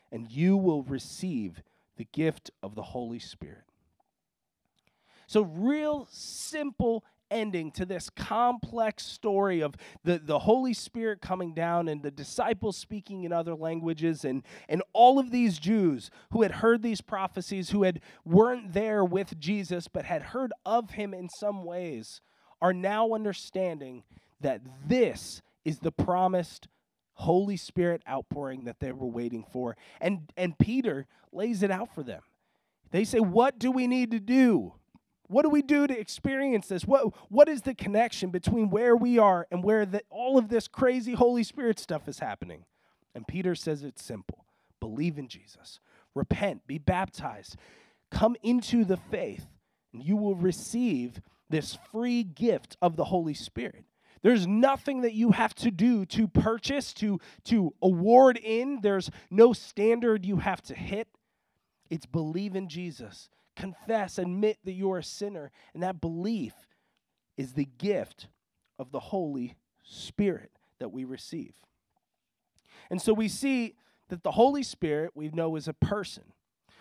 and 0.10 0.32
you 0.32 0.56
will 0.56 0.84
receive 0.84 1.62
the 1.97 2.08
gift 2.12 2.51
of 2.62 2.75
the 2.75 2.82
Holy 2.82 3.19
Spirit. 3.19 3.63
So, 5.27 5.43
real 5.43 6.08
simple 6.12 7.03
ending 7.32 7.71
to 7.71 7.86
this 7.86 8.10
complex 8.12 9.03
story 9.06 9.62
of 9.62 9.75
the, 10.03 10.19
the 10.19 10.39
Holy 10.39 10.73
Spirit 10.73 11.21
coming 11.21 11.53
down 11.53 11.88
and 11.88 12.03
the 12.03 12.12
disciples 12.12 12.77
speaking 12.77 13.23
in 13.23 13.34
other 13.34 13.56
languages 13.56 14.23
and, 14.23 14.43
and 14.69 14.84
all 14.93 15.17
of 15.19 15.32
these 15.32 15.58
Jews 15.58 16.12
who 16.32 16.43
had 16.43 16.51
heard 16.51 16.84
these 16.84 17.01
prophecies, 17.01 17.71
who 17.71 17.84
had 17.84 17.99
weren't 18.23 18.73
there 18.73 19.03
with 19.03 19.39
Jesus 19.39 19.88
but 19.88 20.06
had 20.06 20.21
heard 20.21 20.53
of 20.65 20.91
him 20.91 21.13
in 21.13 21.27
some 21.29 21.65
ways, 21.65 22.21
are 22.62 22.73
now 22.73 23.13
understanding 23.13 24.03
that 24.39 24.62
this 24.88 25.41
is 25.65 25.79
the 25.79 25.91
promised 25.91 26.67
Holy 27.13 27.58
Spirit 27.58 28.02
outpouring 28.10 28.65
that 28.65 28.80
they 28.80 28.91
were 28.91 29.08
waiting 29.08 29.45
for. 29.52 29.78
And 30.02 30.32
and 30.38 30.58
Peter 30.58 31.08
lays 31.32 31.63
it 31.63 31.71
out 31.71 31.93
for 31.93 32.04
them. 32.04 32.21
They 32.91 33.04
say, 33.04 33.19
What 33.19 33.60
do 33.60 33.71
we 33.71 33.88
need 33.88 34.12
to 34.12 34.19
do? 34.19 34.73
What 35.28 35.43
do 35.43 35.49
we 35.49 35.62
do 35.62 35.88
to 35.88 35.99
experience 35.99 36.67
this? 36.67 36.86
What, 36.86 37.13
what 37.32 37.49
is 37.49 37.63
the 37.63 37.73
connection 37.73 38.30
between 38.30 38.69
where 38.69 38.95
we 38.95 39.17
are 39.17 39.47
and 39.52 39.63
where 39.63 39.86
the, 39.86 40.04
all 40.10 40.38
of 40.38 40.49
this 40.49 40.67
crazy 40.67 41.13
Holy 41.13 41.43
Spirit 41.43 41.80
stuff 41.80 42.08
is 42.08 42.19
happening? 42.19 42.65
And 43.15 43.28
Peter 43.28 43.56
says 43.56 43.84
it's 43.84 44.04
simple 44.04 44.45
believe 44.80 45.17
in 45.17 45.30
Jesus, 45.30 45.80
repent, 46.13 46.67
be 46.67 46.78
baptized, 46.78 47.56
come 48.12 48.36
into 48.43 48.84
the 48.84 48.97
faith, 48.97 49.47
and 49.93 50.04
you 50.04 50.17
will 50.17 50.36
receive 50.36 51.21
this 51.49 51.78
free 51.91 52.21
gift 52.21 52.76
of 52.82 52.97
the 52.97 53.06
Holy 53.06 53.34
Spirit. 53.34 53.86
There's 54.23 54.47
nothing 54.47 55.01
that 55.01 55.13
you 55.13 55.31
have 55.31 55.53
to 55.55 55.69
do 55.69 56.05
to 56.07 56.27
purchase, 56.27 56.93
to, 56.95 57.19
to 57.45 57.73
award 57.81 58.38
in. 58.38 58.79
There's 58.81 59.12
no 59.29 59.53
standard 59.53 60.25
you 60.25 60.38
have 60.38 60.62
to 60.63 60.73
hit. 60.73 61.09
It's 61.89 62.05
believe 62.05 62.55
in 62.55 62.69
Jesus, 62.69 63.29
confess, 63.55 64.17
admit 64.17 64.57
that 64.63 64.71
you're 64.71 64.99
a 64.99 65.03
sinner, 65.03 65.51
and 65.73 65.83
that 65.83 66.01
belief 66.01 66.53
is 67.38 67.53
the 67.53 67.67
gift 67.77 68.27
of 68.79 68.91
the 68.91 68.99
Holy 68.99 69.55
Spirit 69.83 70.51
that 70.79 70.91
we 70.91 71.03
receive. 71.03 71.53
And 72.89 73.01
so 73.01 73.13
we 73.13 73.27
see 73.27 73.75
that 74.07 74.23
the 74.23 74.31
Holy 74.31 74.63
Spirit 74.63 75.12
we 75.13 75.29
know 75.29 75.55
is 75.57 75.67
a 75.67 75.73
person. 75.73 76.23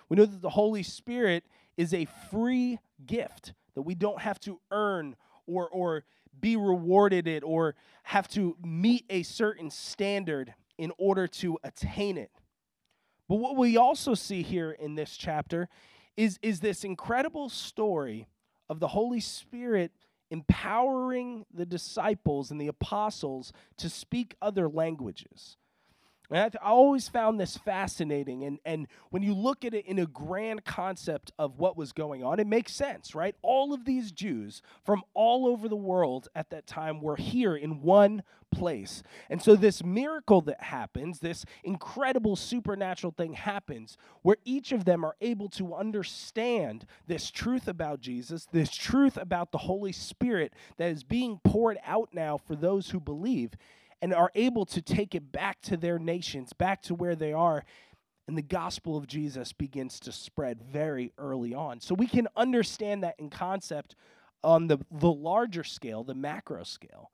We 0.08 0.16
know 0.16 0.26
that 0.26 0.42
the 0.42 0.50
Holy 0.50 0.82
Spirit 0.82 1.44
is 1.76 1.92
a 1.92 2.06
free 2.30 2.78
gift 3.04 3.54
that 3.74 3.82
we 3.82 3.94
don't 3.94 4.20
have 4.20 4.38
to 4.40 4.60
earn 4.70 5.16
or, 5.46 5.68
or 5.68 6.04
be 6.40 6.56
rewarded 6.56 7.26
it 7.26 7.42
or 7.44 7.74
have 8.04 8.28
to 8.28 8.56
meet 8.64 9.04
a 9.10 9.22
certain 9.22 9.70
standard 9.70 10.54
in 10.78 10.92
order 10.98 11.26
to 11.26 11.58
attain 11.62 12.18
it. 12.18 12.30
But 13.28 13.36
what 13.36 13.56
we 13.56 13.76
also 13.76 14.14
see 14.14 14.42
here 14.42 14.72
in 14.72 14.94
this 14.94 15.16
chapter 15.16 15.68
is, 16.16 16.38
is 16.42 16.60
this 16.60 16.84
incredible 16.84 17.48
story 17.48 18.26
of 18.68 18.80
the 18.80 18.88
Holy 18.88 19.20
Spirit 19.20 19.92
empowering 20.30 21.44
the 21.52 21.66
disciples 21.66 22.50
and 22.50 22.60
the 22.60 22.68
apostles 22.68 23.52
to 23.76 23.88
speak 23.90 24.34
other 24.40 24.68
languages. 24.68 25.58
And 26.32 26.56
I, 26.62 26.68
always 26.68 27.08
found 27.08 27.38
this 27.38 27.56
fascinating. 27.56 28.44
And, 28.44 28.58
and 28.64 28.86
when 29.10 29.22
you 29.22 29.34
look 29.34 29.64
at 29.64 29.74
it 29.74 29.86
in 29.86 29.98
a 29.98 30.06
grand 30.06 30.64
concept 30.64 31.32
of 31.38 31.58
what 31.58 31.76
was 31.76 31.92
going 31.92 32.24
on, 32.24 32.40
it 32.40 32.46
makes 32.46 32.72
sense, 32.72 33.14
right? 33.14 33.34
All 33.42 33.74
of 33.74 33.84
these 33.84 34.12
Jews 34.12 34.62
from 34.84 35.02
all 35.14 35.46
over 35.46 35.68
the 35.68 35.76
world 35.76 36.28
at 36.34 36.50
that 36.50 36.66
time 36.66 37.00
were 37.00 37.16
here 37.16 37.54
in 37.54 37.82
one 37.82 38.22
place. 38.50 39.02
And 39.30 39.42
so, 39.42 39.56
this 39.56 39.82
miracle 39.82 40.40
that 40.42 40.62
happens, 40.62 41.18
this 41.18 41.44
incredible 41.64 42.36
supernatural 42.36 43.14
thing 43.16 43.32
happens, 43.32 43.96
where 44.22 44.36
each 44.44 44.72
of 44.72 44.84
them 44.84 45.04
are 45.04 45.16
able 45.20 45.48
to 45.50 45.74
understand 45.74 46.86
this 47.06 47.30
truth 47.30 47.66
about 47.66 48.00
Jesus, 48.00 48.46
this 48.52 48.70
truth 48.70 49.16
about 49.16 49.50
the 49.50 49.58
Holy 49.58 49.92
Spirit 49.92 50.52
that 50.76 50.90
is 50.90 51.02
being 51.02 51.40
poured 51.42 51.78
out 51.84 52.10
now 52.12 52.36
for 52.36 52.54
those 52.54 52.90
who 52.90 53.00
believe 53.00 53.56
and 54.02 54.12
are 54.12 54.32
able 54.34 54.66
to 54.66 54.82
take 54.82 55.14
it 55.14 55.30
back 55.30 55.62
to 55.62 55.76
their 55.76 55.98
nations, 55.98 56.52
back 56.52 56.82
to 56.82 56.94
where 56.94 57.14
they 57.14 57.32
are. 57.32 57.64
And 58.26 58.36
the 58.36 58.42
gospel 58.42 58.96
of 58.96 59.06
Jesus 59.06 59.52
begins 59.52 60.00
to 60.00 60.12
spread 60.12 60.60
very 60.60 61.12
early 61.16 61.54
on. 61.54 61.80
So 61.80 61.94
we 61.94 62.08
can 62.08 62.26
understand 62.36 63.04
that 63.04 63.14
in 63.18 63.30
concept 63.30 63.94
on 64.42 64.66
the, 64.66 64.78
the 64.90 65.10
larger 65.10 65.62
scale, 65.62 66.02
the 66.02 66.14
macro 66.14 66.64
scale. 66.64 67.12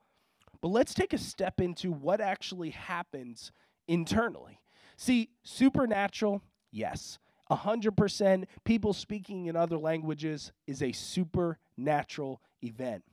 But 0.63 0.69
let's 0.69 0.95
take 0.95 1.13
a 1.13 1.19
step 1.19 1.61
into 1.61 1.93
what 1.93 2.21
actually 2.23 2.71
happens 2.71 3.53
internally. 3.87 4.61
See, 4.97 5.29
supernatural, 5.45 6.43
yes. 6.73 7.19
100% 7.51 8.45
people 8.65 8.93
speaking 8.93 9.47
in 9.47 9.57
other 9.57 9.79
languages 9.79 10.53
is 10.67 10.83
a 10.83 10.93
supernatural 10.93 12.41
event. 12.63 13.05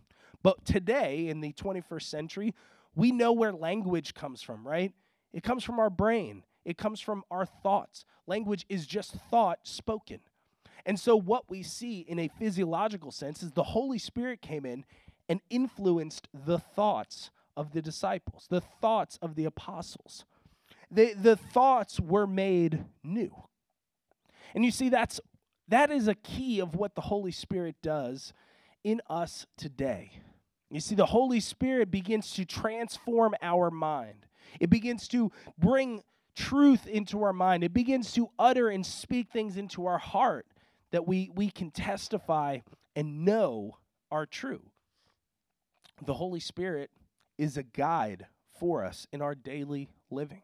But 0.43 0.65
today, 0.65 1.27
in 1.27 1.41
the 1.41 1.53
21st 1.53 2.03
century, 2.03 2.53
we 2.95 3.11
know 3.11 3.33
where 3.33 3.51
language 3.51 4.13
comes 4.13 4.41
from, 4.41 4.67
right? 4.67 4.93
It 5.33 5.43
comes 5.43 5.63
from 5.63 5.79
our 5.79 5.89
brain, 5.89 6.43
it 6.63 6.77
comes 6.77 6.99
from 6.99 7.23
our 7.29 7.45
thoughts. 7.45 8.05
Language 8.27 8.65
is 8.69 8.87
just 8.87 9.13
thought 9.29 9.59
spoken. 9.63 10.19
And 10.85 10.99
so, 10.99 11.15
what 11.15 11.49
we 11.49 11.63
see 11.63 11.99
in 11.99 12.19
a 12.19 12.27
physiological 12.27 13.11
sense 13.11 13.43
is 13.43 13.51
the 13.51 13.63
Holy 13.63 13.97
Spirit 13.97 14.41
came 14.41 14.65
in 14.65 14.85
and 15.27 15.41
influenced 15.49 16.27
the 16.33 16.59
thoughts 16.59 17.31
of 17.57 17.71
the 17.71 17.81
disciples, 17.81 18.47
the 18.49 18.61
thoughts 18.61 19.17
of 19.21 19.35
the 19.35 19.45
apostles. 19.45 20.25
The, 20.91 21.13
the 21.13 21.35
thoughts 21.35 21.99
were 21.99 22.27
made 22.27 22.85
new. 23.03 23.31
And 24.53 24.63
you 24.63 24.71
see, 24.71 24.89
that's 24.89 25.19
that 25.67 25.89
is 25.89 26.07
a 26.07 26.15
key 26.15 26.59
of 26.59 26.75
what 26.75 26.95
the 26.95 27.01
Holy 27.01 27.31
Spirit 27.31 27.75
does 27.81 28.33
in 28.83 29.01
us 29.09 29.47
today. 29.57 30.11
You 30.75 30.81
see, 30.81 30.95
the 30.95 31.05
Holy 31.05 31.39
Spirit 31.39 31.89
begins 31.89 32.33
to 32.33 32.43
transform 32.43 33.33
our 33.41 33.71
mind, 33.71 34.25
it 34.59 34.69
begins 34.69 35.07
to 35.07 35.31
bring 35.57 36.03
truth 36.35 36.85
into 36.85 37.23
our 37.23 37.31
mind, 37.31 37.63
it 37.63 37.71
begins 37.71 38.11
to 38.15 38.27
utter 38.37 38.67
and 38.67 38.85
speak 38.85 39.29
things 39.29 39.55
into 39.55 39.85
our 39.85 39.97
heart 39.97 40.45
that 40.91 41.07
we, 41.07 41.31
we 41.33 41.49
can 41.49 41.71
testify 41.71 42.59
and 42.93 43.23
know 43.23 43.77
are 44.11 44.25
true. 44.25 44.63
The 46.05 46.15
Holy 46.15 46.41
Spirit 46.41 46.91
is 47.37 47.55
a 47.55 47.63
guide 47.63 48.25
for 48.59 48.83
us 48.83 49.07
in 49.13 49.21
our 49.21 49.33
daily 49.33 49.87
living. 50.11 50.41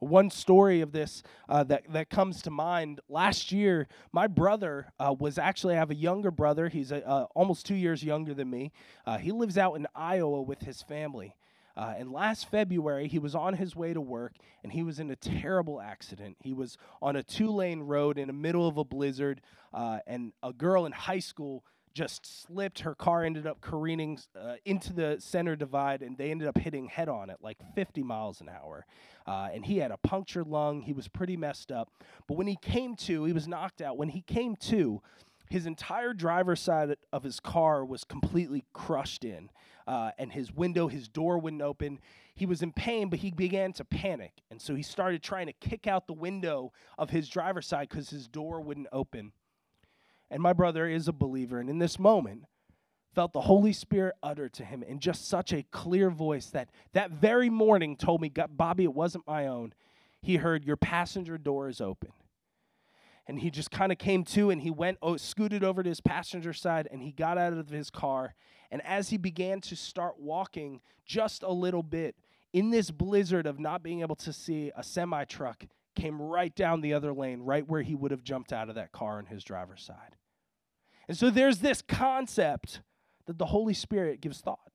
One 0.00 0.30
story 0.30 0.80
of 0.80 0.92
this 0.92 1.22
uh, 1.48 1.64
that, 1.64 1.92
that 1.92 2.08
comes 2.08 2.42
to 2.42 2.50
mind 2.50 3.00
last 3.08 3.50
year, 3.50 3.88
my 4.12 4.28
brother 4.28 4.92
uh, 5.00 5.14
was 5.18 5.38
actually, 5.38 5.74
I 5.74 5.78
have 5.78 5.90
a 5.90 5.96
younger 5.96 6.30
brother. 6.30 6.68
He's 6.68 6.92
a, 6.92 7.06
uh, 7.06 7.26
almost 7.34 7.66
two 7.66 7.74
years 7.74 8.04
younger 8.04 8.32
than 8.32 8.48
me. 8.48 8.72
Uh, 9.06 9.18
he 9.18 9.32
lives 9.32 9.58
out 9.58 9.74
in 9.74 9.86
Iowa 9.94 10.42
with 10.42 10.60
his 10.60 10.82
family. 10.82 11.34
Uh, 11.76 11.94
and 11.96 12.10
last 12.12 12.50
February, 12.50 13.06
he 13.06 13.20
was 13.20 13.36
on 13.36 13.54
his 13.54 13.76
way 13.76 13.92
to 13.92 14.00
work 14.00 14.34
and 14.64 14.72
he 14.72 14.82
was 14.82 14.98
in 14.98 15.10
a 15.10 15.16
terrible 15.16 15.80
accident. 15.80 16.36
He 16.42 16.52
was 16.52 16.76
on 17.00 17.14
a 17.14 17.22
two 17.22 17.50
lane 17.50 17.80
road 17.82 18.18
in 18.18 18.26
the 18.26 18.32
middle 18.32 18.66
of 18.66 18.78
a 18.78 18.84
blizzard, 18.84 19.40
uh, 19.72 19.98
and 20.06 20.32
a 20.42 20.52
girl 20.52 20.86
in 20.86 20.92
high 20.92 21.20
school 21.20 21.64
just 21.98 22.44
slipped. 22.44 22.80
Her 22.80 22.94
car 22.94 23.24
ended 23.24 23.44
up 23.44 23.60
careening 23.60 24.20
uh, 24.40 24.54
into 24.64 24.92
the 24.92 25.16
center 25.18 25.56
divide, 25.56 26.00
and 26.00 26.16
they 26.16 26.30
ended 26.30 26.46
up 26.46 26.56
hitting 26.56 26.86
head 26.86 27.08
on 27.08 27.28
at 27.28 27.42
like 27.42 27.58
50 27.74 28.04
miles 28.04 28.40
an 28.40 28.48
hour. 28.48 28.86
Uh, 29.26 29.48
and 29.52 29.66
he 29.66 29.78
had 29.78 29.90
a 29.90 29.96
punctured 29.96 30.46
lung. 30.46 30.82
He 30.82 30.92
was 30.92 31.08
pretty 31.08 31.36
messed 31.36 31.72
up. 31.72 31.90
But 32.28 32.36
when 32.36 32.46
he 32.46 32.56
came 32.62 32.94
to, 32.96 33.24
he 33.24 33.32
was 33.32 33.48
knocked 33.48 33.82
out. 33.82 33.98
When 33.98 34.10
he 34.10 34.20
came 34.20 34.54
to, 34.56 35.02
his 35.50 35.66
entire 35.66 36.12
driver's 36.12 36.60
side 36.60 36.94
of 37.12 37.24
his 37.24 37.40
car 37.40 37.84
was 37.84 38.04
completely 38.04 38.64
crushed 38.72 39.24
in, 39.24 39.50
uh, 39.88 40.12
and 40.18 40.32
his 40.32 40.52
window, 40.52 40.86
his 40.86 41.08
door 41.08 41.38
wouldn't 41.38 41.62
open. 41.62 41.98
He 42.32 42.46
was 42.46 42.62
in 42.62 42.70
pain, 42.70 43.08
but 43.08 43.18
he 43.18 43.32
began 43.32 43.72
to 43.72 43.84
panic. 43.84 44.34
And 44.52 44.62
so 44.62 44.76
he 44.76 44.82
started 44.82 45.20
trying 45.20 45.46
to 45.46 45.52
kick 45.54 45.88
out 45.88 46.06
the 46.06 46.12
window 46.12 46.72
of 46.96 47.10
his 47.10 47.28
driver's 47.28 47.66
side 47.66 47.88
because 47.88 48.10
his 48.10 48.28
door 48.28 48.60
wouldn't 48.60 48.86
open. 48.92 49.32
And 50.30 50.42
my 50.42 50.52
brother 50.52 50.86
is 50.86 51.08
a 51.08 51.12
believer. 51.12 51.58
And 51.58 51.70
in 51.70 51.78
this 51.78 51.98
moment, 51.98 52.44
felt 53.14 53.32
the 53.32 53.40
Holy 53.40 53.72
Spirit 53.72 54.14
utter 54.22 54.48
to 54.48 54.64
him 54.64 54.82
in 54.82 55.00
just 55.00 55.26
such 55.26 55.52
a 55.52 55.64
clear 55.70 56.10
voice 56.10 56.46
that 56.50 56.68
that 56.92 57.10
very 57.10 57.50
morning 57.50 57.96
told 57.96 58.20
me, 58.20 58.30
Bobby, 58.50 58.84
it 58.84 58.94
wasn't 58.94 59.26
my 59.26 59.46
own. 59.46 59.74
He 60.20 60.36
heard, 60.36 60.64
Your 60.64 60.76
passenger 60.76 61.38
door 61.38 61.68
is 61.68 61.80
open. 61.80 62.12
And 63.28 63.38
he 63.38 63.50
just 63.50 63.70
kind 63.70 63.92
of 63.92 63.98
came 63.98 64.24
to 64.24 64.48
and 64.48 64.62
he 64.62 64.70
went, 64.70 64.96
oh, 65.02 65.18
scooted 65.18 65.62
over 65.62 65.82
to 65.82 65.88
his 65.88 66.00
passenger 66.00 66.54
side 66.54 66.88
and 66.90 67.02
he 67.02 67.12
got 67.12 67.36
out 67.36 67.52
of 67.52 67.68
his 67.68 67.90
car. 67.90 68.34
And 68.70 68.80
as 68.86 69.10
he 69.10 69.18
began 69.18 69.60
to 69.62 69.76
start 69.76 70.18
walking 70.18 70.80
just 71.04 71.42
a 71.42 71.52
little 71.52 71.82
bit 71.82 72.16
in 72.54 72.70
this 72.70 72.90
blizzard 72.90 73.46
of 73.46 73.60
not 73.60 73.82
being 73.82 74.00
able 74.00 74.16
to 74.16 74.32
see 74.32 74.72
a 74.74 74.82
semi 74.82 75.24
truck, 75.24 75.66
came 75.98 76.20
right 76.20 76.54
down 76.54 76.80
the 76.80 76.94
other 76.94 77.12
lane, 77.12 77.42
right 77.42 77.66
where 77.66 77.82
he 77.82 77.94
would 77.94 78.10
have 78.10 78.22
jumped 78.22 78.52
out 78.52 78.68
of 78.68 78.76
that 78.76 78.92
car 78.92 79.18
on 79.18 79.26
his 79.26 79.44
driver's 79.44 79.82
side. 79.82 80.16
And 81.08 81.16
so 81.16 81.30
there's 81.30 81.58
this 81.58 81.82
concept 81.82 82.80
that 83.26 83.38
the 83.38 83.46
Holy 83.46 83.74
Spirit 83.74 84.20
gives 84.20 84.40
thought, 84.40 84.70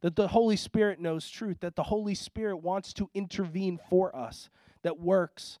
that 0.00 0.16
the 0.16 0.28
Holy 0.28 0.56
Spirit 0.56 1.00
knows 1.00 1.28
truth, 1.28 1.58
that 1.60 1.76
the 1.76 1.84
Holy 1.84 2.14
Spirit 2.14 2.58
wants 2.58 2.92
to 2.94 3.10
intervene 3.14 3.78
for 3.88 4.14
us, 4.14 4.50
that 4.82 4.98
works 4.98 5.58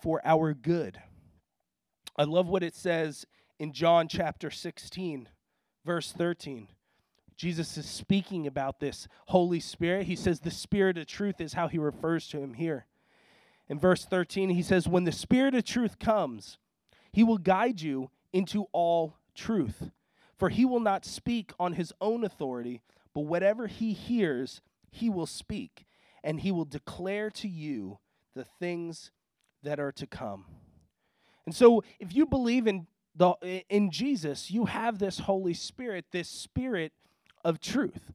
for 0.00 0.20
our 0.24 0.54
good. 0.54 1.00
I 2.16 2.24
love 2.24 2.48
what 2.48 2.62
it 2.62 2.74
says 2.74 3.26
in 3.58 3.72
John 3.72 4.08
chapter 4.08 4.50
16, 4.50 5.28
verse 5.84 6.12
13. 6.12 6.68
Jesus 7.36 7.76
is 7.76 7.86
speaking 7.86 8.46
about 8.46 8.80
this 8.80 9.08
Holy 9.26 9.60
Spirit. 9.60 10.06
He 10.06 10.16
says, 10.16 10.40
The 10.40 10.50
Spirit 10.50 10.96
of 10.96 11.06
truth 11.06 11.40
is 11.40 11.52
how 11.52 11.68
he 11.68 11.78
refers 11.78 12.28
to 12.28 12.40
him 12.40 12.54
here. 12.54 12.86
In 13.68 13.78
verse 13.78 14.04
13, 14.04 14.50
he 14.50 14.62
says, 14.62 14.88
When 14.88 15.04
the 15.04 15.12
Spirit 15.12 15.54
of 15.54 15.64
truth 15.64 15.98
comes, 15.98 16.58
he 17.12 17.24
will 17.24 17.38
guide 17.38 17.80
you 17.80 18.10
into 18.32 18.66
all 18.72 19.16
truth. 19.34 19.90
For 20.36 20.50
he 20.50 20.64
will 20.64 20.80
not 20.80 21.04
speak 21.04 21.52
on 21.58 21.72
his 21.72 21.92
own 22.00 22.22
authority, 22.22 22.82
but 23.14 23.22
whatever 23.22 23.66
he 23.66 23.94
hears, 23.94 24.60
he 24.90 25.08
will 25.08 25.26
speak, 25.26 25.86
and 26.22 26.40
he 26.40 26.52
will 26.52 26.66
declare 26.66 27.30
to 27.30 27.48
you 27.48 27.98
the 28.34 28.44
things 28.44 29.10
that 29.62 29.80
are 29.80 29.92
to 29.92 30.06
come. 30.06 30.44
And 31.46 31.54
so, 31.54 31.82
if 31.98 32.14
you 32.14 32.26
believe 32.26 32.66
in 32.66 32.86
the 33.14 33.32
in 33.70 33.90
Jesus, 33.90 34.50
you 34.50 34.66
have 34.66 34.98
this 34.98 35.20
Holy 35.20 35.54
Spirit, 35.54 36.06
this 36.12 36.28
spirit 36.28 36.92
of 37.44 37.60
truth. 37.60 38.12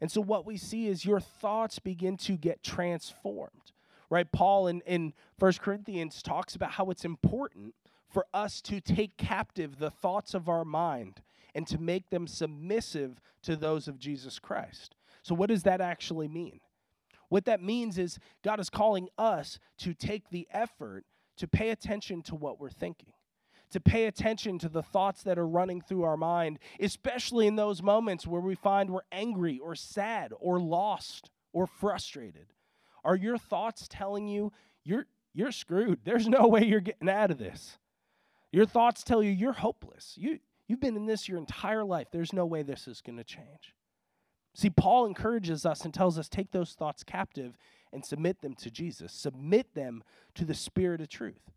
And 0.00 0.10
so 0.10 0.20
what 0.20 0.44
we 0.44 0.56
see 0.56 0.88
is 0.88 1.04
your 1.04 1.20
thoughts 1.20 1.78
begin 1.78 2.16
to 2.18 2.36
get 2.36 2.64
transformed. 2.64 3.72
Right? 4.12 4.30
Paul 4.30 4.66
in, 4.66 4.82
in 4.82 5.14
1 5.38 5.52
Corinthians 5.54 6.22
talks 6.22 6.54
about 6.54 6.72
how 6.72 6.90
it's 6.90 7.06
important 7.06 7.74
for 8.10 8.26
us 8.34 8.60
to 8.60 8.78
take 8.78 9.16
captive 9.16 9.78
the 9.78 9.88
thoughts 9.88 10.34
of 10.34 10.50
our 10.50 10.66
mind 10.66 11.22
and 11.54 11.66
to 11.68 11.78
make 11.78 12.10
them 12.10 12.26
submissive 12.26 13.22
to 13.44 13.56
those 13.56 13.88
of 13.88 13.98
Jesus 13.98 14.38
Christ. 14.38 14.96
So, 15.22 15.34
what 15.34 15.48
does 15.48 15.62
that 15.62 15.80
actually 15.80 16.28
mean? 16.28 16.60
What 17.30 17.46
that 17.46 17.62
means 17.62 17.96
is 17.96 18.18
God 18.44 18.60
is 18.60 18.68
calling 18.68 19.08
us 19.16 19.58
to 19.78 19.94
take 19.94 20.28
the 20.28 20.46
effort 20.52 21.06
to 21.38 21.48
pay 21.48 21.70
attention 21.70 22.20
to 22.24 22.34
what 22.34 22.60
we're 22.60 22.68
thinking, 22.68 23.14
to 23.70 23.80
pay 23.80 24.04
attention 24.04 24.58
to 24.58 24.68
the 24.68 24.82
thoughts 24.82 25.22
that 25.22 25.38
are 25.38 25.48
running 25.48 25.80
through 25.80 26.02
our 26.02 26.18
mind, 26.18 26.58
especially 26.78 27.46
in 27.46 27.56
those 27.56 27.82
moments 27.82 28.26
where 28.26 28.42
we 28.42 28.56
find 28.56 28.90
we're 28.90 29.00
angry 29.10 29.58
or 29.58 29.74
sad 29.74 30.34
or 30.38 30.60
lost 30.60 31.30
or 31.54 31.66
frustrated. 31.66 32.48
Are 33.04 33.16
your 33.16 33.38
thoughts 33.38 33.86
telling 33.88 34.28
you 34.28 34.52
you're 34.84 35.06
you're 35.34 35.52
screwed? 35.52 36.00
There's 36.04 36.28
no 36.28 36.46
way 36.48 36.64
you're 36.64 36.80
getting 36.80 37.08
out 37.08 37.30
of 37.30 37.38
this. 37.38 37.78
Your 38.52 38.66
thoughts 38.66 39.02
tell 39.02 39.22
you 39.22 39.30
you're 39.30 39.52
hopeless. 39.52 40.14
You 40.16 40.38
you've 40.68 40.80
been 40.80 40.96
in 40.96 41.06
this 41.06 41.28
your 41.28 41.38
entire 41.38 41.84
life. 41.84 42.08
There's 42.12 42.32
no 42.32 42.46
way 42.46 42.62
this 42.62 42.86
is 42.86 43.00
going 43.00 43.18
to 43.18 43.24
change. 43.24 43.74
See, 44.54 44.70
Paul 44.70 45.06
encourages 45.06 45.64
us 45.64 45.84
and 45.84 45.94
tells 45.94 46.18
us 46.18 46.28
take 46.28 46.52
those 46.52 46.72
thoughts 46.72 47.02
captive 47.02 47.56
and 47.92 48.04
submit 48.04 48.42
them 48.42 48.54
to 48.56 48.70
Jesus. 48.70 49.12
Submit 49.12 49.74
them 49.74 50.04
to 50.34 50.44
the 50.44 50.54
spirit 50.54 51.00
of 51.00 51.08
truth. 51.08 51.50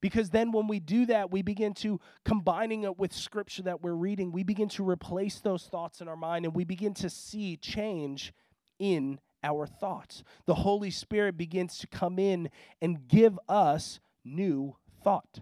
Because 0.00 0.30
then 0.30 0.52
when 0.52 0.66
we 0.66 0.80
do 0.80 1.06
that, 1.06 1.30
we 1.30 1.40
begin 1.40 1.72
to 1.74 1.98
combining 2.24 2.82
it 2.82 2.98
with 2.98 3.12
scripture 3.12 3.62
that 3.62 3.80
we're 3.80 3.94
reading, 3.94 4.32
we 4.32 4.42
begin 4.42 4.68
to 4.70 4.86
replace 4.86 5.40
those 5.40 5.64
thoughts 5.64 6.02
in 6.02 6.08
our 6.08 6.16
mind 6.16 6.44
and 6.44 6.54
we 6.54 6.64
begin 6.64 6.92
to 6.94 7.08
see 7.08 7.56
change 7.56 8.34
in 8.78 9.18
our 9.44 9.66
thoughts. 9.66 10.24
The 10.46 10.54
Holy 10.54 10.90
Spirit 10.90 11.36
begins 11.36 11.78
to 11.78 11.86
come 11.86 12.18
in 12.18 12.50
and 12.80 13.06
give 13.06 13.38
us 13.48 14.00
new 14.24 14.76
thought. 15.04 15.40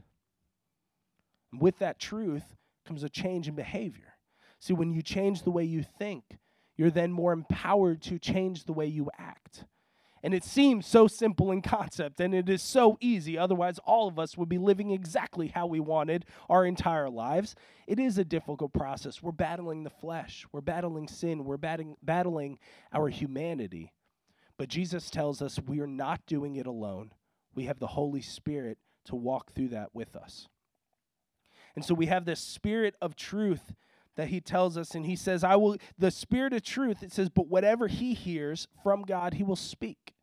And 1.53 1.61
with 1.61 1.79
that 1.79 1.99
truth 1.99 2.57
comes 2.85 3.03
a 3.03 3.09
change 3.09 3.49
in 3.49 3.55
behavior. 3.55 4.15
See, 4.59 4.75
when 4.75 4.93
you 4.93 5.03
change 5.03 5.43
the 5.43 5.51
way 5.51 5.65
you 5.65 5.83
think, 5.83 6.39
you're 6.77 6.91
then 6.91 7.13
more 7.13 7.33
empowered 7.33 8.03
to 8.03 8.19
change 8.19 8.65
the 8.65 8.73
way 8.73 8.87
you 8.87 9.11
act. 9.19 9.65
And 10.25 10.35
it 10.35 10.45
seems 10.45 10.87
so 10.87 11.09
simple 11.09 11.51
in 11.51 11.63
concept, 11.63 12.21
and 12.21 12.33
it 12.33 12.49
is 12.49 12.63
so 12.63 12.97
easy. 13.01 13.37
Otherwise, 13.37 13.81
all 13.85 14.07
of 14.07 14.21
us 14.21 14.37
would 14.37 14.49
be 14.49 14.59
living 14.59 14.93
exactly 14.93 15.49
how 15.49 15.67
we 15.67 15.81
wanted 15.81 16.27
our 16.49 16.65
entire 16.65 17.11
lives. 17.11 17.57
It 17.89 17.99
is 17.99 18.19
a 18.19 18.25
difficult 18.25 18.73
process. 18.73 19.21
We're 19.21 19.33
battling 19.33 19.83
the 19.83 19.91
flesh, 19.91 20.47
we're 20.53 20.61
battling 20.61 21.09
sin, 21.09 21.45
we're 21.45 21.57
battling, 21.57 21.97
battling 22.03 22.59
our 22.93 23.09
humanity. 23.09 23.93
But 24.57 24.69
Jesus 24.69 25.11
tells 25.11 25.43
us 25.43 25.59
we 25.67 25.81
are 25.81 25.89
not 25.89 26.25
doing 26.27 26.55
it 26.55 26.67
alone. 26.67 27.13
We 27.55 27.65
have 27.65 27.81
the 27.81 27.89
Holy 27.89 28.23
Spirit 28.23 28.79
to 29.07 29.17
walk 29.17 29.53
through 29.53 29.69
that 29.69 29.89
with 29.93 30.15
us. 30.15 30.47
And 31.75 31.85
so 31.85 31.95
we 31.95 32.07
have 32.07 32.27
this 32.27 32.41
spirit 32.41 32.95
of 33.01 33.17
truth 33.17 33.75
that 34.17 34.29
he 34.29 34.41
tells 34.41 34.77
us 34.77 34.95
and 34.95 35.07
he 35.07 35.17
says 35.17 35.43
i 35.45 35.57
will 35.57 35.77
the 35.99 36.11
spirit 36.11 36.53
of 36.53 36.63
truth 36.63 37.03
it 37.03 37.13
says 37.13 37.29
but 37.29 37.49
whatever 37.49 37.89
he 37.89 38.15
hears 38.15 38.69
from 38.83 39.03
god 39.03 39.35
he 39.35 39.43
will 39.43 39.57
speak. 39.57 40.15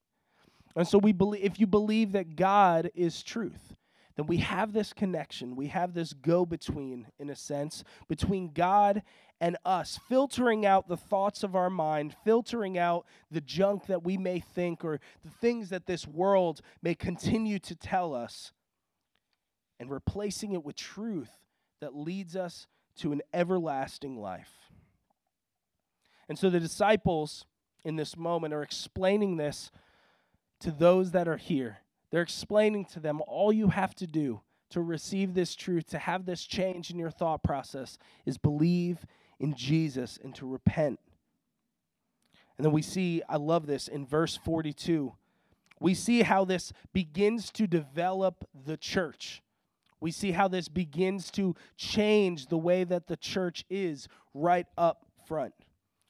And 0.75 0.88
so 0.88 0.97
we 0.97 1.12
believe 1.12 1.43
if 1.43 1.60
you 1.60 1.67
believe 1.67 2.12
that 2.13 2.36
god 2.36 2.91
is 2.95 3.23
truth 3.23 3.75
then 4.15 4.28
we 4.28 4.38
have 4.38 4.73
this 4.73 4.93
connection 4.93 5.56
we 5.56 5.67
have 5.67 5.93
this 5.93 6.13
go 6.13 6.45
between 6.45 7.08
in 7.19 7.30
a 7.30 7.36
sense 7.36 7.84
between 8.08 8.52
god 8.54 9.02
and 9.41 9.58
us 9.65 9.99
filtering 10.08 10.65
out 10.65 10.88
the 10.88 10.97
thoughts 10.97 11.43
of 11.43 11.56
our 11.56 11.69
mind 11.69 12.15
filtering 12.23 12.78
out 12.78 13.06
the 13.32 13.41
junk 13.41 13.88
that 13.88 14.04
we 14.04 14.17
may 14.17 14.39
think 14.39 14.86
or 14.86 14.99
the 15.23 15.32
things 15.32 15.69
that 15.69 15.88
this 15.88 16.08
world 16.08 16.62
may 16.82 16.93
continue 16.93 17.60
to 17.60 17.75
tell 17.75 18.13
us 18.13 18.52
and 19.80 19.89
replacing 19.89 20.54
it 20.54 20.63
with 20.63 20.75
truth 20.75 21.32
that 21.82 21.95
leads 21.95 22.36
us 22.36 22.67
to 22.99 23.12
an 23.12 23.21
everlasting 23.33 24.19
life. 24.19 24.71
And 26.27 26.38
so 26.38 26.49
the 26.49 26.59
disciples 26.59 27.45
in 27.83 27.95
this 27.95 28.15
moment 28.15 28.53
are 28.53 28.62
explaining 28.62 29.38
this 29.38 29.71
to 30.59 30.71
those 30.71 31.12
that 31.12 31.27
are 31.27 31.38
here. 31.38 31.79
They're 32.12 32.21
explaining 32.21 32.85
to 32.85 32.99
them 32.99 33.21
all 33.27 33.51
you 33.51 33.69
have 33.69 33.95
to 33.95 34.07
do 34.07 34.41
to 34.69 34.81
receive 34.81 35.33
this 35.33 35.55
truth, 35.55 35.88
to 35.89 35.97
have 35.97 36.25
this 36.25 36.45
change 36.45 36.91
in 36.91 36.99
your 36.99 37.09
thought 37.09 37.43
process, 37.43 37.97
is 38.25 38.38
believe 38.38 39.05
in 39.39 39.55
Jesus 39.55 40.19
and 40.23 40.35
to 40.35 40.45
repent. 40.45 40.99
And 42.57 42.65
then 42.65 42.73
we 42.73 42.81
see, 42.81 43.21
I 43.27 43.38
love 43.38 43.65
this, 43.65 43.88
in 43.88 44.05
verse 44.05 44.35
42, 44.35 45.13
we 45.79 45.93
see 45.93 46.23
how 46.23 46.45
this 46.45 46.73
begins 46.93 47.51
to 47.51 47.65
develop 47.65 48.43
the 48.53 48.75
church. 48.77 49.41
We 50.01 50.12
see 50.12 50.31
how 50.31 50.47
this 50.47 50.67
begins 50.67 51.29
to 51.31 51.55
change 51.77 52.47
the 52.47 52.57
way 52.57 52.83
that 52.83 53.07
the 53.07 53.17
church 53.17 53.65
is 53.69 54.07
right 54.33 54.67
up 54.77 55.05
front. 55.27 55.53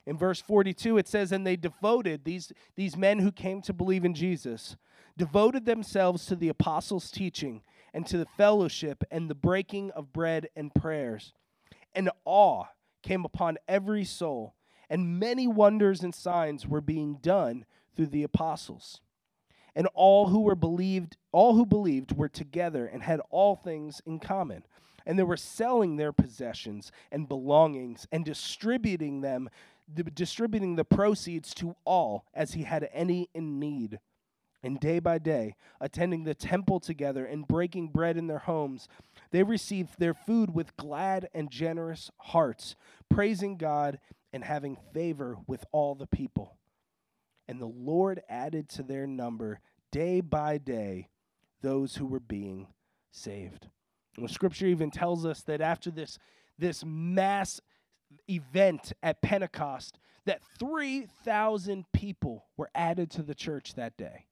In 0.06 0.18
verse 0.18 0.42
42, 0.42 0.98
it 0.98 1.08
says, 1.08 1.32
And 1.32 1.46
they 1.46 1.56
devoted, 1.56 2.24
these, 2.24 2.52
these 2.76 2.98
men 2.98 3.20
who 3.20 3.32
came 3.32 3.62
to 3.64 3.74
believe 3.74 4.06
in 4.06 4.14
Jesus, 4.14 4.76
devoted 5.18 5.66
themselves 5.66 6.26
to 6.26 6.36
the 6.36 6.50
apostles' 6.50 7.12
teaching 7.12 7.62
and 7.94 8.06
to 8.08 8.18
the 8.18 8.28
fellowship 8.38 9.04
and 9.12 9.30
the 9.30 9.36
breaking 9.36 9.92
of 9.92 10.14
bread 10.14 10.50
and 10.56 10.74
prayers. 10.74 11.34
And 11.94 12.10
awe 12.26 12.66
came 13.02 13.26
upon 13.26 13.58
every 13.68 14.04
soul, 14.04 14.56
and 14.90 15.20
many 15.20 15.48
wonders 15.48 16.04
and 16.04 16.14
signs 16.14 16.68
were 16.68 16.82
being 16.82 17.18
done 17.22 17.66
through 17.96 18.08
the 18.08 18.24
apostles 18.24 19.02
and 19.76 19.88
all 19.94 20.28
who 20.28 20.42
were 20.42 20.56
believed 20.56 21.18
all 21.32 21.56
who 21.56 21.66
believed 21.66 22.18
were 22.18 22.30
together 22.30 22.86
and 22.86 23.04
had 23.04 23.22
all 23.30 23.56
things 23.56 24.02
in 24.06 24.20
common. 24.20 24.64
And 25.06 25.18
they 25.18 25.24
were 25.24 25.38
selling 25.38 25.96
their 25.96 26.12
possessions 26.12 26.92
and 27.12 27.28
belongings 27.28 28.08
and 28.12 28.26
distributing 28.26 29.22
them 29.22 29.50
distributing 30.14 30.76
the 30.76 30.86
proceeds 30.86 31.54
to 31.56 31.76
all 31.84 32.26
as 32.34 32.54
he 32.54 32.64
had 32.64 32.88
any 32.94 33.28
in 33.34 33.60
need. 33.60 34.00
And 34.62 34.80
day 34.80 35.00
by 35.00 35.20
day 35.20 35.56
attending 35.80 36.26
the 36.26 36.36
temple 36.36 36.80
together 36.80 37.26
and 37.26 37.48
breaking 37.48 37.88
bread 37.90 38.18
in 38.18 38.28
their 38.28 38.40
homes 38.40 38.90
they 39.32 39.42
received 39.44 40.00
their 40.00 40.14
food 40.14 40.54
with 40.54 40.76
glad 40.76 41.30
and 41.34 41.50
generous 41.50 42.12
hearts 42.18 42.76
praising 43.10 43.56
god 43.56 44.00
and 44.34 44.44
having 44.44 44.78
favor 44.94 45.38
with 45.48 45.64
all 45.72 45.96
the 45.96 46.08
people 46.08 46.59
and 47.50 47.60
the 47.60 47.66
Lord 47.66 48.22
added 48.30 48.70
to 48.70 48.84
their 48.84 49.08
number 49.08 49.60
day 49.92 50.22
by 50.22 50.60
day 50.60 51.10
those 51.64 51.96
who 51.96 52.06
were 52.06 52.20
being 52.20 52.68
saved. 53.12 53.68
And 54.16 54.30
the 54.30 54.32
scripture 54.32 54.68
even 54.68 54.92
tells 54.92 55.26
us 55.26 55.42
that 55.42 55.60
after 55.60 55.90
this, 55.90 56.20
this 56.60 56.86
mass 56.86 57.60
event 58.30 58.94
at 59.02 59.24
Pentecost, 59.24 59.98
that 60.26 60.44
3,000 60.60 61.86
people 61.92 62.46
were 62.56 62.70
added 62.76 63.10
to 63.12 63.24
the 63.24 63.34
church 63.34 63.74
that 63.74 63.98
day. 63.98 64.28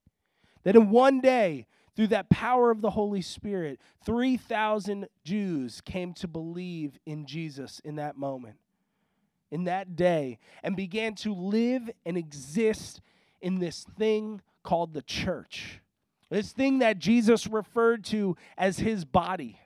That 0.62 0.76
in 0.76 0.90
one 0.90 1.20
day, 1.20 1.66
through 1.96 2.08
that 2.08 2.30
power 2.30 2.70
of 2.70 2.82
the 2.82 2.90
Holy 2.90 3.22
Spirit, 3.22 3.80
3,000 4.06 5.08
Jews 5.24 5.80
came 5.80 6.12
to 6.14 6.28
believe 6.28 7.00
in 7.04 7.26
Jesus 7.26 7.80
in 7.84 7.96
that 7.96 8.16
moment 8.16 8.58
in 9.50 9.64
that 9.64 9.96
day 9.96 10.38
and 10.62 10.76
began 10.76 11.14
to 11.16 11.32
live 11.34 11.90
and 12.04 12.16
exist 12.16 13.00
in 13.40 13.58
this 13.58 13.86
thing 13.98 14.40
called 14.62 14.92
the 14.92 15.02
church. 15.02 15.80
This 16.30 16.52
thing 16.52 16.80
that 16.80 16.98
Jesus 16.98 17.46
referred 17.46 18.04
to 18.06 18.36
as 18.56 18.78
his 18.78 19.04
body. 19.04 19.58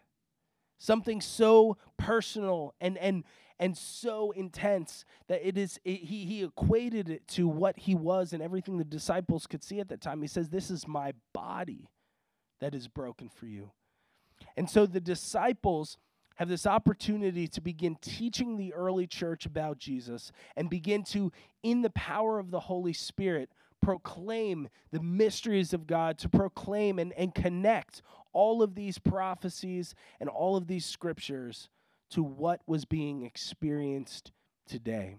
Something 0.79 1.21
so 1.21 1.77
personal 1.97 2.75
and 2.81 2.99
and 2.99 3.25
and 3.59 3.77
so 3.77 4.33
intense 4.33 5.05
that 5.29 5.47
it 5.47 5.57
is 5.57 5.79
it, 5.85 6.01
he 6.01 6.25
he 6.25 6.43
equated 6.43 7.09
it 7.09 7.27
to 7.29 7.47
what 7.47 7.79
he 7.79 7.95
was 7.95 8.33
and 8.33 8.43
everything 8.43 8.79
the 8.79 8.85
disciples 8.85 9.47
could 9.47 9.63
see 9.63 9.81
at 9.81 9.89
that 9.89 10.01
time. 10.01 10.21
He 10.23 10.29
says 10.29 10.49
this 10.49 10.71
is 10.71 10.87
my 10.87 11.15
body 11.33 11.89
that 12.61 12.75
is 12.75 12.89
broken 12.89 13.29
for 13.29 13.47
you. 13.47 13.71
And 14.57 14.69
so 14.69 14.87
the 14.87 15.01
disciples 15.01 15.99
have 16.37 16.49
this 16.49 16.67
opportunity 16.67 17.47
to 17.49 17.61
begin 17.61 17.97
teaching 18.01 18.57
the 18.57 18.73
early 18.75 19.07
church 19.07 19.47
about 19.47 19.79
Jesus 19.79 20.33
and 20.57 20.71
begin 20.71 21.03
to, 21.05 21.33
in 21.63 21.83
the 21.83 21.91
power 21.91 22.39
of 22.39 22.51
the 22.51 22.61
Holy 22.61 22.93
Spirit, 22.93 23.51
proclaim 23.81 24.69
the 24.93 25.03
mysteries 25.03 25.73
of 25.73 25.87
God, 25.87 26.19
to 26.19 26.29
proclaim 26.29 26.99
and, 26.99 27.13
and 27.15 27.35
connect 27.35 28.03
all 28.33 28.63
of 28.63 28.75
these 28.75 28.99
prophecies 28.99 29.95
and 30.21 30.29
all 30.29 30.57
of 30.57 30.67
these 30.67 30.87
scriptures 30.87 31.69
to 32.11 32.23
what 32.23 32.61
was 32.67 32.85
being 32.85 33.23
experienced 33.23 34.33
today. 34.67 35.17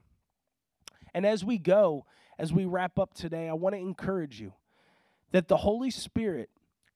And 1.13 1.25
as 1.25 1.43
we 1.43 1.57
go, 1.57 2.05
as 2.39 2.51
we 2.51 2.65
wrap 2.65 2.97
up 2.97 3.13
today, 3.13 3.49
I 3.49 3.53
want 3.53 3.75
to 3.75 3.79
encourage 3.79 4.39
you 4.39 4.53
that 5.31 5.47
the 5.47 5.57
Holy 5.57 5.91
Spirit 5.91 6.49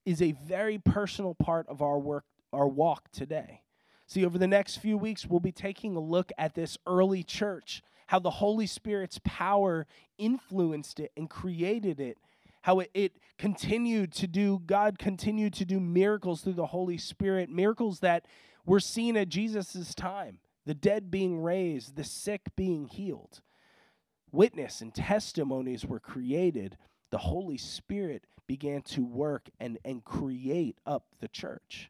is 0.06 0.22
a 0.22 0.32
very 0.32 0.78
personal 0.78 1.36
part 1.36 1.68
of 1.68 1.82
our 1.82 2.00
work, 2.00 2.26
our 2.54 2.68
walk 2.68 3.12
today. 3.12 3.62
See, 4.08 4.26
over 4.26 4.38
the 4.38 4.48
next 4.48 4.78
few 4.78 4.98
weeks, 4.98 5.26
we'll 5.26 5.42
be 5.42 5.52
taking 5.52 5.96
a 5.96 6.00
look 6.00 6.32
at 6.38 6.56
this 6.56 6.78
early 6.88 7.24
church, 7.24 7.84
how 8.08 8.20
the 8.20 8.30
Holy 8.30 8.66
Spirit's 8.66 9.20
power 9.26 9.86
influenced 10.18 11.02
it 11.02 11.12
and 11.18 11.30
created 11.30 12.00
it, 12.00 12.18
how 12.62 12.80
it, 12.80 12.90
it 12.94 13.18
continued 13.38 14.14
to 14.14 14.26
do, 14.26 14.62
God 14.66 14.98
continued 14.98 15.54
to 15.56 15.66
do 15.66 15.82
miracles 15.82 16.42
through 16.42 16.54
the 16.54 16.68
Holy 16.68 16.98
Spirit, 16.98 17.50
miracles 17.50 18.00
that 18.00 18.26
were 18.66 18.80
seen 18.80 19.18
at 19.18 19.28
Jesus' 19.28 19.94
time 19.94 20.40
the 20.66 20.74
dead 20.74 21.12
being 21.12 21.42
raised, 21.42 21.96
the 21.96 22.04
sick 22.04 22.42
being 22.56 22.88
healed. 22.88 23.42
witness 24.32 24.82
and 24.82 24.94
testimonies 24.94 25.86
were 25.86 26.00
created, 26.00 26.78
the 27.10 27.18
Holy 27.18 27.58
Spirit 27.58 28.26
began 28.46 28.82
to 28.82 29.04
work 29.04 29.50
and, 29.60 29.78
and 29.84 30.04
create 30.04 30.78
up 30.86 31.06
the 31.20 31.28
church. 31.28 31.90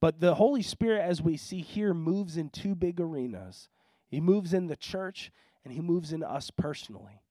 But 0.00 0.20
the 0.20 0.36
Holy 0.36 0.62
Spirit, 0.62 1.02
as 1.02 1.20
we 1.20 1.36
see 1.36 1.60
here, 1.60 1.92
moves 1.92 2.36
in 2.36 2.50
two 2.50 2.74
big 2.74 3.00
arenas. 3.00 3.68
He 4.08 4.20
moves 4.20 4.54
in 4.54 4.66
the 4.66 4.76
church 4.76 5.32
and 5.64 5.72
he 5.72 5.80
moves 5.80 6.12
in 6.12 6.22
us 6.22 6.50
personally. 6.50 7.22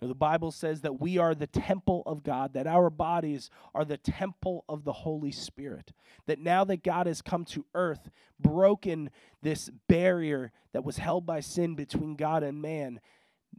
The 0.00 0.14
Bible 0.14 0.52
says 0.52 0.82
that 0.82 1.00
we 1.00 1.18
are 1.18 1.34
the 1.34 1.48
temple 1.48 2.04
of 2.06 2.22
God, 2.22 2.52
that 2.52 2.68
our 2.68 2.88
bodies 2.88 3.50
are 3.74 3.84
the 3.84 3.96
temple 3.96 4.64
of 4.68 4.84
the 4.84 4.92
Holy 4.92 5.32
Spirit. 5.32 5.92
That 6.26 6.38
now 6.38 6.62
that 6.64 6.84
God 6.84 7.08
has 7.08 7.20
come 7.20 7.44
to 7.46 7.66
earth, 7.74 8.08
broken 8.38 9.10
this 9.42 9.70
barrier 9.88 10.52
that 10.72 10.84
was 10.84 10.98
held 10.98 11.26
by 11.26 11.40
sin 11.40 11.74
between 11.74 12.14
God 12.14 12.44
and 12.44 12.62
man, 12.62 13.00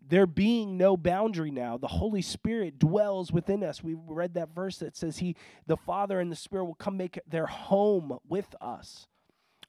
there 0.07 0.25
being 0.25 0.77
no 0.77 0.97
boundary 0.97 1.51
now 1.51 1.77
the 1.77 1.87
holy 1.87 2.21
spirit 2.21 2.79
dwells 2.79 3.31
within 3.31 3.63
us. 3.63 3.83
We 3.83 3.95
read 3.95 4.33
that 4.33 4.53
verse 4.55 4.77
that 4.77 4.95
says 4.95 5.19
he 5.19 5.35
the 5.67 5.77
father 5.77 6.19
and 6.19 6.31
the 6.31 6.35
spirit 6.35 6.65
will 6.65 6.75
come 6.75 6.97
make 6.97 7.19
their 7.27 7.45
home 7.45 8.17
with 8.27 8.55
us. 8.59 9.07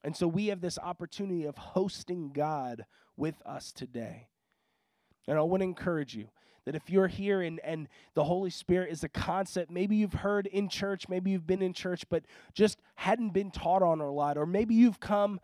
And 0.02 0.16
so 0.16 0.26
we 0.26 0.46
have 0.46 0.62
this 0.62 0.78
opportunity 0.78 1.44
of 1.44 1.58
hosting 1.58 2.32
god 2.32 2.86
with 3.16 3.34
us 3.44 3.72
today. 3.72 4.28
And 5.28 5.38
i 5.38 5.42
want 5.42 5.60
to 5.60 5.64
encourage 5.64 6.14
you 6.14 6.28
that 6.64 6.74
if 6.74 6.90
you're 6.90 7.08
here 7.08 7.42
and, 7.42 7.60
and 7.64 7.88
the 8.14 8.24
holy 8.24 8.50
spirit 8.50 8.90
is 8.90 9.04
a 9.04 9.08
concept 9.08 9.70
maybe 9.70 9.96
you've 9.96 10.12
heard 10.12 10.46
in 10.46 10.68
church 10.68 11.08
maybe 11.08 11.30
you've 11.30 11.46
been 11.46 11.62
in 11.62 11.72
church 11.72 12.04
but 12.08 12.24
just 12.54 12.78
hadn't 12.96 13.32
been 13.32 13.50
taught 13.50 13.82
on 13.82 14.00
a 14.00 14.10
lot 14.10 14.36
or 14.36 14.46
maybe 14.46 14.74
you've 14.74 15.00
come 15.00 15.40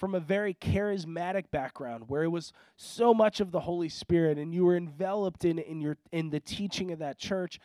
from 0.00 0.14
a 0.14 0.20
very 0.20 0.54
charismatic 0.54 1.50
background 1.50 2.04
where 2.08 2.22
it 2.22 2.30
was 2.30 2.54
so 2.74 3.12
much 3.12 3.38
of 3.38 3.52
the 3.52 3.60
Holy 3.60 3.90
Spirit 3.90 4.38
and 4.38 4.54
you 4.54 4.64
were 4.64 4.74
enveloped 4.76 5.44
in, 5.44 5.58
in, 5.58 5.78
your, 5.78 5.98
in 6.10 6.30
the 6.30 6.40
teaching 6.40 6.90
of 6.90 7.00
that 7.00 7.18
church, 7.18 7.60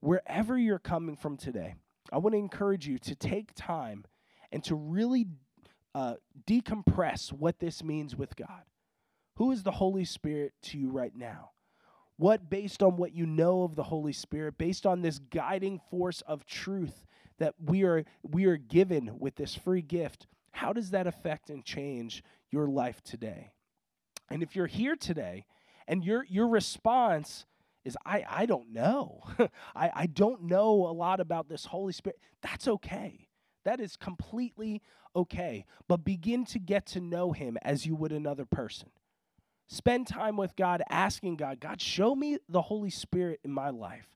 wherever 0.00 0.56
you're 0.56 0.78
coming 0.78 1.16
from 1.16 1.36
today, 1.36 1.74
I 2.10 2.16
want 2.16 2.32
to 2.32 2.38
encourage 2.38 2.88
you 2.88 2.98
to 3.00 3.14
take 3.14 3.54
time 3.54 4.06
and 4.50 4.64
to 4.64 4.74
really 4.74 5.26
uh, 5.94 6.14
decompress 6.48 7.30
what 7.30 7.58
this 7.58 7.84
means 7.84 8.16
with 8.16 8.34
God. 8.36 8.62
Who 9.34 9.52
is 9.52 9.62
the 9.62 9.72
Holy 9.72 10.06
Spirit 10.06 10.54
to 10.62 10.78
you 10.78 10.90
right 10.90 11.14
now? 11.14 11.50
What, 12.16 12.48
based 12.48 12.82
on 12.82 12.96
what 12.96 13.12
you 13.12 13.26
know 13.26 13.64
of 13.64 13.76
the 13.76 13.82
Holy 13.82 14.14
Spirit, 14.14 14.56
based 14.56 14.86
on 14.86 15.02
this 15.02 15.18
guiding 15.18 15.82
force 15.90 16.22
of 16.22 16.46
truth 16.46 17.04
that 17.38 17.54
we 17.62 17.84
are, 17.84 18.04
we 18.22 18.46
are 18.46 18.56
given 18.56 19.18
with 19.18 19.36
this 19.36 19.54
free 19.54 19.82
gift, 19.82 20.26
how 20.56 20.72
does 20.72 20.90
that 20.90 21.06
affect 21.06 21.50
and 21.50 21.64
change 21.64 22.24
your 22.50 22.66
life 22.66 23.02
today? 23.02 23.52
And 24.30 24.42
if 24.42 24.56
you're 24.56 24.66
here 24.66 24.96
today 24.96 25.44
and 25.86 26.02
your, 26.02 26.24
your 26.28 26.48
response 26.48 27.44
is, 27.84 27.96
I, 28.06 28.24
I 28.28 28.46
don't 28.46 28.72
know, 28.72 29.20
I, 29.76 29.90
I 29.94 30.06
don't 30.06 30.44
know 30.44 30.86
a 30.88 30.92
lot 30.92 31.20
about 31.20 31.48
this 31.48 31.66
Holy 31.66 31.92
Spirit, 31.92 32.18
that's 32.40 32.66
okay. 32.66 33.28
That 33.64 33.80
is 33.80 33.96
completely 33.96 34.80
okay. 35.14 35.66
But 35.88 36.04
begin 36.04 36.46
to 36.46 36.58
get 36.58 36.86
to 36.86 37.00
know 37.00 37.32
Him 37.32 37.58
as 37.60 37.84
you 37.84 37.94
would 37.94 38.12
another 38.12 38.46
person. 38.46 38.88
Spend 39.68 40.06
time 40.06 40.36
with 40.36 40.56
God, 40.56 40.82
asking 40.88 41.36
God, 41.36 41.60
God, 41.60 41.82
show 41.82 42.14
me 42.14 42.38
the 42.48 42.62
Holy 42.62 42.90
Spirit 42.90 43.40
in 43.44 43.52
my 43.52 43.68
life. 43.70 44.08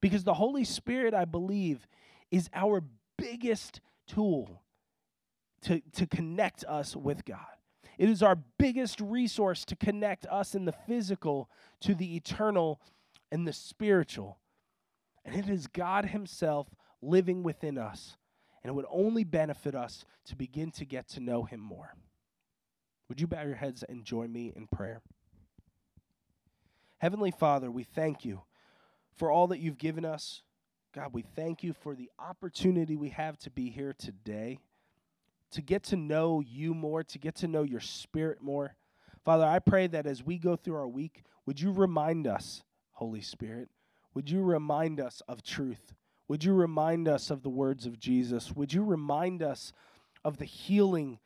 Because 0.00 0.22
the 0.22 0.34
Holy 0.34 0.64
Spirit, 0.64 1.12
I 1.12 1.24
believe, 1.24 1.88
is 2.30 2.48
our 2.54 2.84
biggest 3.16 3.80
tool 4.06 4.62
to, 5.62 5.80
to 5.92 6.06
connect 6.06 6.64
us 6.64 6.94
with 6.94 7.24
God. 7.24 7.46
It 7.98 8.08
is 8.08 8.22
our 8.22 8.36
biggest 8.58 9.00
resource 9.00 9.64
to 9.66 9.76
connect 9.76 10.24
us 10.26 10.54
in 10.54 10.64
the 10.64 10.74
physical 10.86 11.50
to 11.80 11.94
the 11.94 12.16
eternal 12.16 12.80
and 13.32 13.46
the 13.46 13.52
spiritual. 13.52 14.38
And 15.24 15.34
it 15.34 15.48
is 15.48 15.66
God 15.66 16.06
Himself 16.06 16.68
living 17.02 17.42
within 17.42 17.76
us. 17.76 18.16
And 18.62 18.70
it 18.70 18.74
would 18.74 18.86
only 18.90 19.24
benefit 19.24 19.74
us 19.74 20.04
to 20.26 20.36
begin 20.36 20.70
to 20.72 20.84
get 20.84 21.08
to 21.10 21.20
know 21.20 21.42
Him 21.42 21.60
more. 21.60 21.94
Would 23.08 23.20
you 23.20 23.26
bow 23.26 23.42
your 23.42 23.56
heads 23.56 23.82
and 23.88 24.04
join 24.04 24.32
me 24.32 24.52
in 24.54 24.68
prayer? 24.68 25.02
Heavenly 26.98 27.30
Father, 27.30 27.70
we 27.70 27.84
thank 27.84 28.24
you 28.24 28.42
for 29.16 29.30
all 29.30 29.48
that 29.48 29.60
you've 29.60 29.78
given 29.78 30.04
us. 30.04 30.42
God, 30.94 31.12
we 31.12 31.22
thank 31.22 31.62
you 31.62 31.72
for 31.72 31.94
the 31.94 32.10
opportunity 32.18 32.96
we 32.96 33.10
have 33.10 33.38
to 33.38 33.50
be 33.50 33.70
here 33.70 33.94
today 33.96 34.58
to 35.52 35.62
get 35.62 35.82
to 35.84 35.96
know 35.96 36.40
you 36.40 36.74
more, 36.74 37.02
to 37.04 37.18
get 37.18 37.36
to 37.36 37.48
know 37.48 37.62
your 37.62 37.80
spirit 37.80 38.42
more. 38.42 38.74
Father, 39.24 39.44
I 39.44 39.58
pray 39.58 39.86
that 39.88 40.06
as 40.06 40.22
we 40.22 40.38
go 40.38 40.56
through 40.56 40.76
our 40.76 40.88
week, 40.88 41.22
would 41.46 41.60
you 41.60 41.72
remind 41.72 42.26
us, 42.26 42.62
Holy 42.92 43.20
Spirit, 43.20 43.68
would 44.14 44.30
you 44.30 44.42
remind 44.42 45.00
us 45.00 45.22
of 45.28 45.42
truth? 45.42 45.94
Would 46.28 46.44
you 46.44 46.52
remind 46.54 47.08
us 47.08 47.30
of 47.30 47.42
the 47.42 47.48
words 47.48 47.86
of 47.86 47.98
Jesus? 47.98 48.52
Would 48.52 48.72
you 48.72 48.82
remind 48.82 49.42
us 49.42 49.72
of 50.24 50.38
the 50.38 50.44
healing, 50.44 51.18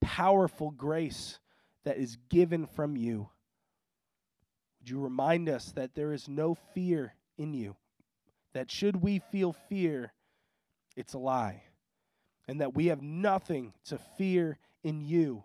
powerful 0.00 0.70
grace 0.70 1.38
that 1.84 1.98
is 1.98 2.16
given 2.28 2.66
from 2.66 2.96
you? 2.96 3.28
Would 4.80 4.90
you 4.90 5.00
remind 5.00 5.48
us 5.48 5.72
that 5.72 5.94
there 5.94 6.12
is 6.12 6.28
no 6.28 6.54
fear 6.74 7.14
in 7.36 7.54
you? 7.54 7.76
That 8.54 8.70
should 8.70 8.96
we 8.96 9.20
feel 9.30 9.52
fear, 9.52 10.12
it's 10.96 11.14
a 11.14 11.18
lie 11.18 11.62
and 12.48 12.60
that 12.60 12.74
we 12.74 12.86
have 12.86 13.02
nothing 13.02 13.74
to 13.84 13.98
fear 14.16 14.58
in 14.82 15.02
you. 15.02 15.44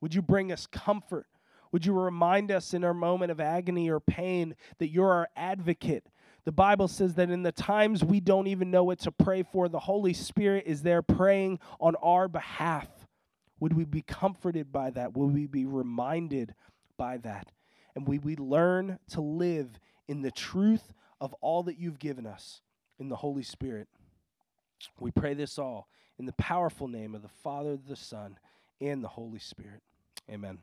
Would 0.00 0.14
you 0.14 0.22
bring 0.22 0.52
us 0.52 0.66
comfort? 0.66 1.26
Would 1.72 1.84
you 1.84 1.92
remind 1.92 2.50
us 2.50 2.72
in 2.72 2.84
our 2.84 2.94
moment 2.94 3.30
of 3.30 3.40
agony 3.40 3.90
or 3.90 4.00
pain 4.00 4.54
that 4.78 4.88
you're 4.88 5.12
our 5.12 5.28
advocate? 5.36 6.06
The 6.44 6.52
Bible 6.52 6.88
says 6.88 7.14
that 7.14 7.30
in 7.30 7.42
the 7.42 7.52
times 7.52 8.02
we 8.02 8.20
don't 8.20 8.46
even 8.46 8.70
know 8.70 8.84
what 8.84 9.00
to 9.00 9.12
pray 9.12 9.42
for, 9.42 9.68
the 9.68 9.78
Holy 9.78 10.14
Spirit 10.14 10.64
is 10.66 10.82
there 10.82 11.02
praying 11.02 11.58
on 11.78 11.96
our 11.96 12.28
behalf. 12.28 12.88
Would 13.60 13.74
we 13.74 13.84
be 13.84 14.02
comforted 14.02 14.72
by 14.72 14.90
that? 14.90 15.14
Would 15.16 15.34
we 15.34 15.46
be 15.46 15.66
reminded 15.66 16.54
by 16.96 17.18
that? 17.18 17.52
And 17.94 18.08
we 18.08 18.18
we 18.18 18.36
learn 18.36 18.98
to 19.10 19.20
live 19.20 19.78
in 20.08 20.22
the 20.22 20.30
truth 20.30 20.94
of 21.20 21.34
all 21.40 21.64
that 21.64 21.78
you've 21.78 21.98
given 21.98 22.26
us 22.26 22.62
in 22.98 23.08
the 23.08 23.16
Holy 23.16 23.42
Spirit? 23.42 23.88
We 24.98 25.10
pray 25.10 25.34
this 25.34 25.58
all 25.58 25.88
in 26.20 26.26
the 26.26 26.32
powerful 26.34 26.86
name 26.86 27.14
of 27.14 27.22
the 27.22 27.28
Father, 27.42 27.78
the 27.78 27.96
Son, 27.96 28.38
and 28.78 29.02
the 29.02 29.08
Holy 29.08 29.38
Spirit. 29.38 29.80
Amen. 30.30 30.58